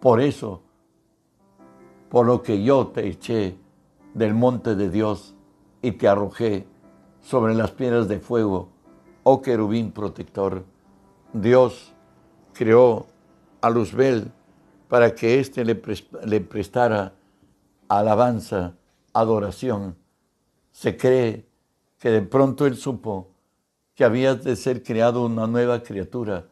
Por 0.00 0.22
eso, 0.22 0.62
por 2.08 2.24
lo 2.24 2.42
que 2.42 2.62
yo 2.62 2.86
te 2.86 3.06
eché 3.06 3.56
del 4.14 4.32
monte 4.32 4.74
de 4.74 4.88
Dios 4.88 5.34
y 5.82 5.92
te 5.92 6.08
arrojé 6.08 6.64
sobre 7.20 7.54
las 7.54 7.72
piedras 7.72 8.08
de 8.08 8.20
fuego, 8.20 8.68
oh 9.24 9.42
querubín 9.42 9.90
protector. 9.90 10.64
Dios 11.32 11.92
creó 12.52 13.06
a 13.60 13.68
Luzbel 13.68 14.30
para 14.88 15.14
que 15.14 15.40
éste 15.40 15.64
le, 15.64 15.80
le 16.24 16.40
prestara 16.40 17.14
alabanza, 17.88 18.74
adoración. 19.12 19.96
Se 20.70 20.96
cree 20.96 21.46
que 21.98 22.10
de 22.10 22.22
pronto 22.22 22.66
él 22.66 22.76
supo 22.76 23.28
que 23.94 24.04
había 24.04 24.34
de 24.34 24.56
ser 24.56 24.82
creado 24.82 25.24
una 25.24 25.46
nueva 25.46 25.82
criatura, 25.82 26.46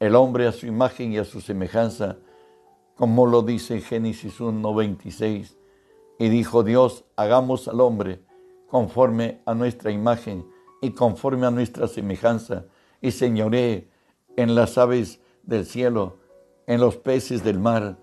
el 0.00 0.14
hombre 0.14 0.46
a 0.46 0.52
su 0.52 0.66
imagen 0.66 1.12
y 1.12 1.18
a 1.18 1.24
su 1.24 1.40
semejanza, 1.40 2.16
como 2.96 3.26
lo 3.26 3.42
dice 3.42 3.80
Génesis 3.80 4.40
1.26. 4.40 5.56
Y 6.18 6.28
dijo 6.28 6.62
Dios, 6.62 7.04
hagamos 7.16 7.68
al 7.68 7.80
hombre 7.80 8.20
conforme 8.74 9.40
a 9.46 9.54
nuestra 9.54 9.92
imagen 9.92 10.44
y 10.82 10.90
conforme 10.90 11.46
a 11.46 11.52
nuestra 11.52 11.86
semejanza, 11.86 12.64
y 13.00 13.12
señoré 13.12 13.88
en 14.34 14.56
las 14.56 14.78
aves 14.78 15.20
del 15.44 15.64
cielo, 15.64 16.16
en 16.66 16.80
los 16.80 16.96
peces 16.96 17.44
del 17.44 17.60
mar, 17.60 17.96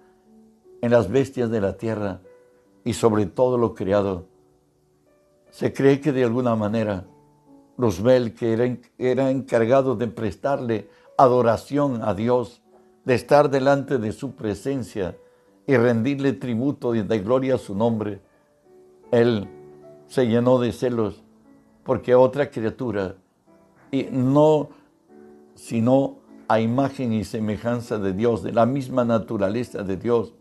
en 0.82 0.92
las 0.92 1.12
bestias 1.12 1.50
de 1.50 1.60
la 1.60 1.76
tierra 1.76 2.22
y 2.86 2.94
sobre 2.94 3.26
todo 3.26 3.58
lo 3.58 3.76
creado. 3.76 4.30
Se 5.50 5.74
cree 5.74 6.00
que 6.00 6.14
de 6.14 6.24
alguna 6.24 6.56
manera 6.56 7.06
Luzbel, 7.76 8.34
que 8.34 8.54
era, 8.54 8.78
era 8.98 9.30
encargado 9.30 9.98
de 9.98 10.08
prestarle 10.08 10.88
adoración 11.18 12.00
a 12.02 12.14
Dios, 12.14 12.62
de 13.04 13.16
estar 13.16 13.50
delante 13.50 13.98
de 13.98 14.14
su 14.14 14.36
presencia 14.36 15.18
y 15.68 15.76
rendirle 15.76 16.32
tributo 16.32 16.96
y 16.96 17.02
de 17.02 17.20
gloria 17.20 17.56
a 17.56 17.58
su 17.58 17.76
nombre, 17.76 18.22
él 19.12 19.50
se 20.12 20.28
llenó 20.28 20.60
de 20.60 20.74
celos 20.74 21.24
porque 21.86 22.16
otra 22.16 22.52
criatura, 22.52 23.16
y 23.92 24.10
no 24.12 24.68
sino 25.56 26.18
a 26.50 26.60
imagen 26.60 27.14
y 27.14 27.24
semejanza 27.24 27.98
de 27.98 28.12
Dios, 28.12 28.44
de 28.44 28.52
la 28.52 28.66
misma 28.66 29.06
naturaleza 29.06 29.84
de 29.84 29.96
Dios, 29.96 30.34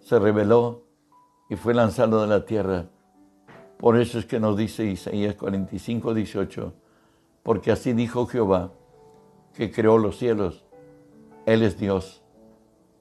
se 0.00 0.18
reveló 0.18 0.82
y 1.48 1.54
fue 1.54 1.74
lanzado 1.74 2.20
de 2.20 2.26
la 2.26 2.44
tierra. 2.44 2.86
Por 3.76 3.96
eso 3.96 4.18
es 4.18 4.26
que 4.26 4.40
nos 4.40 4.56
dice 4.56 4.84
Isaías 4.84 5.36
45, 5.36 6.12
18, 6.12 6.72
porque 7.44 7.70
así 7.70 7.92
dijo 7.92 8.26
Jehová, 8.26 8.72
que 9.54 9.70
creó 9.70 9.96
los 9.96 10.18
cielos, 10.18 10.64
Él 11.46 11.62
es 11.62 11.78
Dios, 11.78 12.24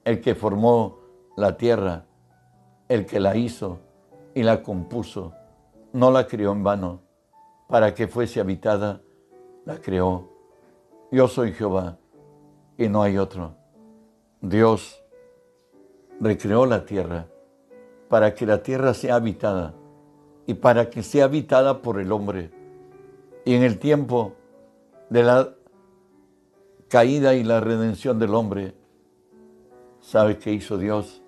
el 0.05 0.21
que 0.21 0.35
formó 0.35 0.99
la 1.35 1.57
tierra, 1.57 2.05
el 2.87 3.07
que 3.07 3.19
la 3.19 3.35
hizo 3.35 3.79
y 4.37 4.43
la 4.43 4.61
compuso, 4.61 5.33
no 5.93 6.11
la 6.11 6.27
creó 6.27 6.51
en 6.51 6.63
vano, 6.63 7.01
para 7.67 7.95
que 7.95 8.07
fuese 8.07 8.39
habitada, 8.39 9.01
la 9.65 9.77
creó. 9.77 10.29
Yo 11.11 11.27
soy 11.27 11.53
Jehová 11.53 11.97
y 12.77 12.87
no 12.87 13.01
hay 13.01 13.17
otro. 13.17 13.55
Dios 14.39 15.03
recreó 16.19 16.67
la 16.67 16.85
tierra 16.85 17.25
para 18.09 18.35
que 18.35 18.45
la 18.45 18.61
tierra 18.61 18.93
sea 18.93 19.15
habitada 19.15 19.73
y 20.45 20.53
para 20.53 20.91
que 20.91 21.01
sea 21.01 21.25
habitada 21.25 21.81
por 21.81 21.99
el 21.99 22.11
hombre. 22.11 22.51
Y 23.43 23.55
en 23.55 23.63
el 23.63 23.79
tiempo 23.79 24.35
de 25.09 25.23
la 25.23 25.49
caída 26.89 27.33
y 27.33 27.43
la 27.43 27.59
redención 27.59 28.19
del 28.19 28.35
hombre, 28.35 28.75
¿sabe 29.99 30.37
qué 30.37 30.53
hizo 30.53 30.77
Dios? 30.77 31.23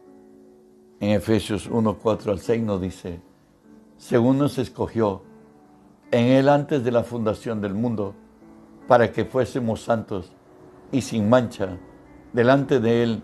En 1.01 1.11
Efesios 1.11 1.67
1, 1.67 1.97
4 1.97 2.33
al 2.33 2.39
6 2.39 2.61
nos 2.63 2.81
dice, 2.81 3.21
según 3.95 4.37
nos 4.37 4.57
escogió 4.57 5.21
en 6.11 6.25
Él 6.25 6.49
antes 6.49 6.83
de 6.83 6.91
la 6.91 7.03
fundación 7.03 7.61
del 7.61 7.73
mundo, 7.73 8.15
para 8.85 9.13
que 9.13 9.23
fuésemos 9.23 9.81
santos 9.81 10.33
y 10.91 11.01
sin 11.01 11.29
mancha 11.29 11.77
delante 12.33 12.81
de 12.81 13.03
Él, 13.03 13.23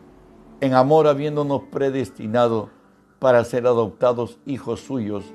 en 0.62 0.74
amor 0.74 1.08
habiéndonos 1.08 1.64
predestinado 1.64 2.70
para 3.20 3.44
ser 3.44 3.68
adoptados 3.68 4.40
hijos 4.46 4.80
suyos 4.80 5.26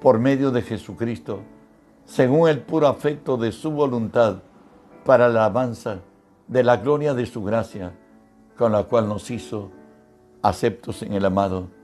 por 0.00 0.18
medio 0.18 0.50
de 0.50 0.62
Jesucristo, 0.62 1.42
según 2.04 2.48
el 2.48 2.62
puro 2.62 2.88
afecto 2.88 3.36
de 3.36 3.52
su 3.52 3.70
voluntad, 3.70 4.42
para 5.04 5.28
la 5.28 5.46
alabanza 5.46 6.00
de 6.48 6.64
la 6.64 6.78
gloria 6.78 7.14
de 7.14 7.26
su 7.26 7.44
gracia, 7.44 7.96
con 8.58 8.72
la 8.72 8.82
cual 8.82 9.08
nos 9.08 9.30
hizo 9.30 9.70
aceptos 10.42 11.02
en 11.02 11.12
el 11.12 11.24
amado 11.24 11.75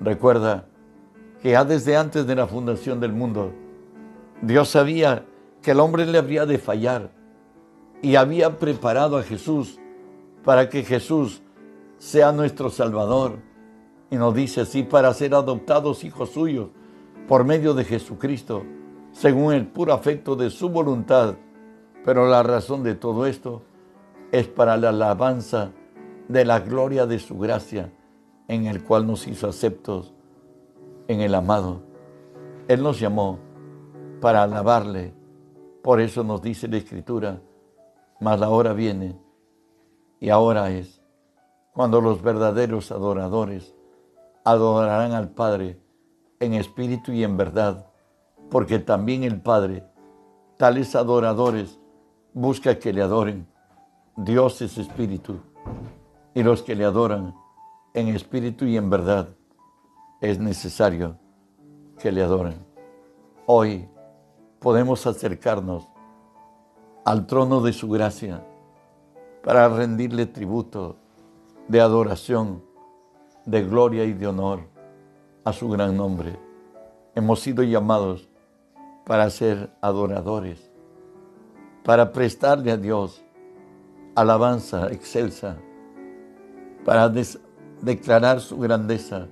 Recuerda 0.00 0.66
que 1.42 1.50
ya 1.50 1.64
desde 1.64 1.96
antes 1.96 2.26
de 2.26 2.34
la 2.34 2.46
fundación 2.46 3.00
del 3.00 3.12
mundo, 3.12 3.52
Dios 4.42 4.70
sabía 4.70 5.26
que 5.62 5.72
el 5.72 5.80
hombre 5.80 6.06
le 6.06 6.18
habría 6.18 6.46
de 6.46 6.58
fallar 6.58 7.10
y 8.02 8.16
había 8.16 8.58
preparado 8.58 9.18
a 9.18 9.22
Jesús 9.22 9.78
para 10.44 10.68
que 10.68 10.82
Jesús 10.82 11.42
sea 11.98 12.32
nuestro 12.32 12.70
Salvador. 12.70 13.38
Y 14.10 14.16
nos 14.16 14.34
dice 14.34 14.62
así, 14.62 14.82
para 14.82 15.12
ser 15.14 15.34
adoptados 15.34 16.02
hijos 16.02 16.30
suyos 16.30 16.68
por 17.28 17.44
medio 17.44 17.74
de 17.74 17.84
Jesucristo, 17.84 18.64
según 19.12 19.52
el 19.52 19.66
puro 19.66 19.92
afecto 19.92 20.34
de 20.34 20.50
su 20.50 20.68
voluntad. 20.68 21.36
Pero 22.04 22.26
la 22.26 22.42
razón 22.42 22.82
de 22.82 22.94
todo 22.94 23.26
esto 23.26 23.62
es 24.32 24.48
para 24.48 24.76
la 24.76 24.88
alabanza 24.88 25.72
de 26.28 26.44
la 26.44 26.60
gloria 26.60 27.06
de 27.06 27.18
su 27.18 27.38
gracia, 27.38 27.92
en 28.50 28.66
el 28.66 28.82
cual 28.82 29.06
nos 29.06 29.28
hizo 29.28 29.48
aceptos 29.48 30.12
en 31.06 31.20
el 31.20 31.36
amado. 31.36 31.82
Él 32.66 32.82
nos 32.82 32.98
llamó 32.98 33.38
para 34.20 34.42
alabarle. 34.42 35.14
Por 35.84 36.00
eso 36.00 36.24
nos 36.24 36.42
dice 36.42 36.66
la 36.66 36.78
Escritura, 36.78 37.40
mas 38.18 38.40
la 38.40 38.48
hora 38.48 38.72
viene 38.72 39.16
y 40.18 40.30
ahora 40.30 40.72
es 40.72 41.00
cuando 41.72 42.00
los 42.00 42.22
verdaderos 42.22 42.90
adoradores 42.90 43.72
adorarán 44.44 45.12
al 45.12 45.30
Padre 45.30 45.80
en 46.40 46.54
espíritu 46.54 47.12
y 47.12 47.22
en 47.22 47.36
verdad, 47.36 47.86
porque 48.50 48.80
también 48.80 49.22
el 49.22 49.40
Padre, 49.40 49.84
tales 50.56 50.96
adoradores, 50.96 51.78
busca 52.34 52.80
que 52.80 52.92
le 52.92 53.02
adoren. 53.02 53.46
Dios 54.16 54.60
es 54.60 54.76
espíritu, 54.76 55.38
y 56.34 56.42
los 56.42 56.62
que 56.62 56.74
le 56.74 56.84
adoran 56.84 57.32
en 57.94 58.08
espíritu 58.08 58.64
y 58.64 58.76
en 58.76 58.88
verdad, 58.90 59.28
es 60.20 60.38
necesario 60.38 61.16
que 61.98 62.12
le 62.12 62.22
adoren. 62.22 62.64
Hoy 63.46 63.88
podemos 64.58 65.06
acercarnos 65.06 65.88
al 67.04 67.26
trono 67.26 67.60
de 67.60 67.72
su 67.72 67.88
gracia 67.88 68.44
para 69.42 69.68
rendirle 69.68 70.26
tributo 70.26 70.96
de 71.68 71.80
adoración, 71.80 72.62
de 73.46 73.62
gloria 73.64 74.04
y 74.04 74.12
de 74.12 74.26
honor 74.26 74.60
a 75.44 75.52
su 75.52 75.68
gran 75.68 75.96
nombre. 75.96 76.38
Hemos 77.14 77.40
sido 77.40 77.62
llamados 77.62 78.28
para 79.04 79.28
ser 79.30 79.72
adoradores, 79.80 80.70
para 81.84 82.12
prestarle 82.12 82.70
a 82.70 82.76
Dios 82.76 83.22
alabanza 84.14 84.92
excelsa, 84.92 85.56
para 86.84 87.08
declarar 87.82 88.40
su 88.40 88.58
grandeza, 88.58 89.28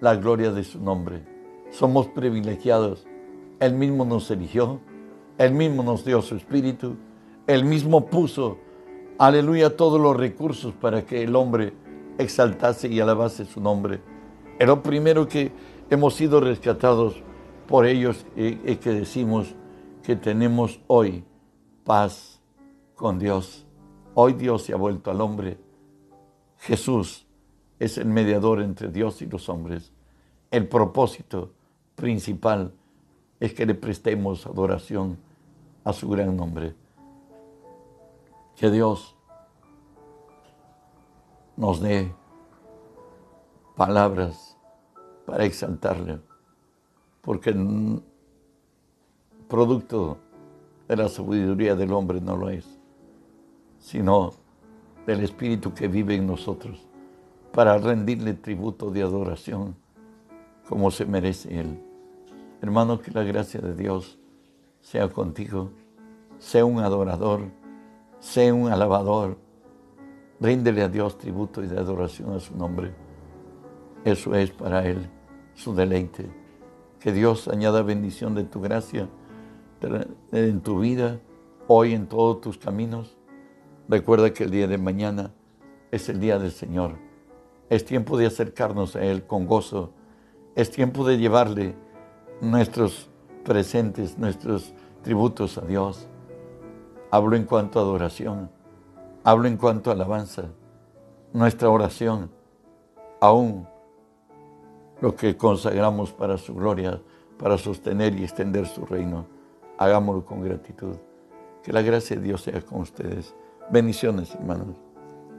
la 0.00 0.16
gloria 0.16 0.52
de 0.52 0.64
su 0.64 0.80
nombre. 0.80 1.24
Somos 1.70 2.08
privilegiados. 2.08 3.06
Él 3.60 3.74
mismo 3.74 4.04
nos 4.04 4.30
eligió, 4.30 4.80
Él 5.38 5.52
mismo 5.52 5.82
nos 5.82 6.04
dio 6.04 6.22
su 6.22 6.36
espíritu, 6.36 6.96
Él 7.46 7.64
mismo 7.64 8.06
puso, 8.06 8.58
aleluya, 9.18 9.76
todos 9.76 10.00
los 10.00 10.16
recursos 10.16 10.72
para 10.74 11.04
que 11.04 11.22
el 11.22 11.36
hombre 11.36 11.74
exaltase 12.18 12.88
y 12.88 13.00
alabase 13.00 13.44
su 13.44 13.60
nombre. 13.60 14.00
Es 14.58 14.66
lo 14.66 14.82
primero 14.82 15.28
que 15.28 15.52
hemos 15.90 16.14
sido 16.14 16.40
rescatados 16.40 17.22
por 17.66 17.86
ellos 17.86 18.26
y, 18.36 18.76
que 18.76 18.90
decimos 18.90 19.54
que 20.02 20.16
tenemos 20.16 20.80
hoy 20.86 21.24
paz 21.84 22.40
con 22.94 23.18
Dios. 23.18 23.66
Hoy 24.14 24.32
Dios 24.32 24.62
se 24.64 24.72
ha 24.72 24.76
vuelto 24.76 25.10
al 25.10 25.20
hombre. 25.20 25.58
Jesús 26.58 27.26
es 27.80 27.96
el 27.96 28.06
mediador 28.06 28.60
entre 28.60 28.88
Dios 28.88 29.22
y 29.22 29.26
los 29.26 29.48
hombres. 29.48 29.90
El 30.50 30.68
propósito 30.68 31.50
principal 31.96 32.72
es 33.40 33.54
que 33.54 33.64
le 33.64 33.74
prestemos 33.74 34.46
adoración 34.46 35.18
a 35.82 35.94
su 35.94 36.08
gran 36.10 36.36
nombre. 36.36 36.74
Que 38.54 38.70
Dios 38.70 39.16
nos 41.56 41.80
dé 41.80 42.12
palabras 43.76 44.58
para 45.24 45.46
exaltarle, 45.46 46.20
porque 47.22 47.50
el 47.50 48.02
producto 49.48 50.18
de 50.86 50.96
la 50.96 51.08
sabiduría 51.08 51.74
del 51.74 51.94
hombre 51.94 52.20
no 52.20 52.36
lo 52.36 52.50
es, 52.50 52.78
sino 53.78 54.34
del 55.06 55.22
Espíritu 55.22 55.72
que 55.72 55.88
vive 55.88 56.16
en 56.16 56.26
nosotros 56.26 56.89
para 57.52 57.78
rendirle 57.78 58.34
tributo 58.34 58.90
de 58.90 59.02
adoración 59.02 59.76
como 60.68 60.90
se 60.90 61.04
merece 61.04 61.58
Él. 61.58 61.82
Hermano, 62.62 63.00
que 63.00 63.10
la 63.10 63.24
gracia 63.24 63.60
de 63.60 63.74
Dios 63.74 64.18
sea 64.80 65.08
contigo, 65.08 65.70
sea 66.38 66.64
un 66.64 66.78
adorador, 66.78 67.42
sea 68.20 68.54
un 68.54 68.70
alabador. 68.70 69.36
Ríndele 70.40 70.82
a 70.82 70.88
Dios 70.88 71.18
tributo 71.18 71.62
y 71.62 71.66
de 71.66 71.78
adoración 71.78 72.32
a 72.34 72.40
su 72.40 72.56
nombre. 72.56 72.94
Eso 74.04 74.34
es 74.34 74.50
para 74.50 74.86
Él 74.86 75.08
su 75.54 75.74
deleite. 75.74 76.30
Que 77.00 77.12
Dios 77.12 77.48
añada 77.48 77.82
bendición 77.82 78.34
de 78.34 78.44
tu 78.44 78.60
gracia 78.60 79.08
en 80.32 80.60
tu 80.60 80.80
vida, 80.80 81.18
hoy 81.66 81.94
en 81.94 82.06
todos 82.06 82.40
tus 82.42 82.58
caminos. 82.58 83.16
Recuerda 83.88 84.32
que 84.32 84.44
el 84.44 84.50
día 84.50 84.68
de 84.68 84.78
mañana 84.78 85.32
es 85.90 86.08
el 86.08 86.20
día 86.20 86.38
del 86.38 86.52
Señor 86.52 87.09
es 87.70 87.84
tiempo 87.84 88.18
de 88.18 88.26
acercarnos 88.26 88.96
a 88.96 89.04
Él 89.04 89.24
con 89.24 89.46
gozo. 89.46 89.92
Es 90.56 90.70
tiempo 90.70 91.06
de 91.06 91.18
llevarle 91.18 91.76
nuestros 92.40 93.08
presentes, 93.44 94.18
nuestros 94.18 94.74
tributos 95.02 95.56
a 95.56 95.62
Dios. 95.62 96.08
Hablo 97.12 97.36
en 97.36 97.44
cuanto 97.44 97.78
a 97.78 97.82
adoración. 97.82 98.50
Hablo 99.22 99.46
en 99.46 99.56
cuanto 99.56 99.90
a 99.90 99.94
alabanza. 99.94 100.46
Nuestra 101.32 101.70
oración, 101.70 102.28
aún 103.20 103.68
lo 105.00 105.14
que 105.14 105.36
consagramos 105.36 106.12
para 106.12 106.38
su 106.38 106.54
gloria, 106.56 107.00
para 107.38 107.56
sostener 107.56 108.18
y 108.18 108.24
extender 108.24 108.66
su 108.66 108.84
reino. 108.84 109.26
Hagámoslo 109.78 110.24
con 110.24 110.42
gratitud. 110.42 110.96
Que 111.62 111.72
la 111.72 111.82
gracia 111.82 112.16
de 112.16 112.22
Dios 112.22 112.42
sea 112.42 112.60
con 112.62 112.80
ustedes. 112.80 113.32
Bendiciones, 113.70 114.34
hermanos. 114.34 114.89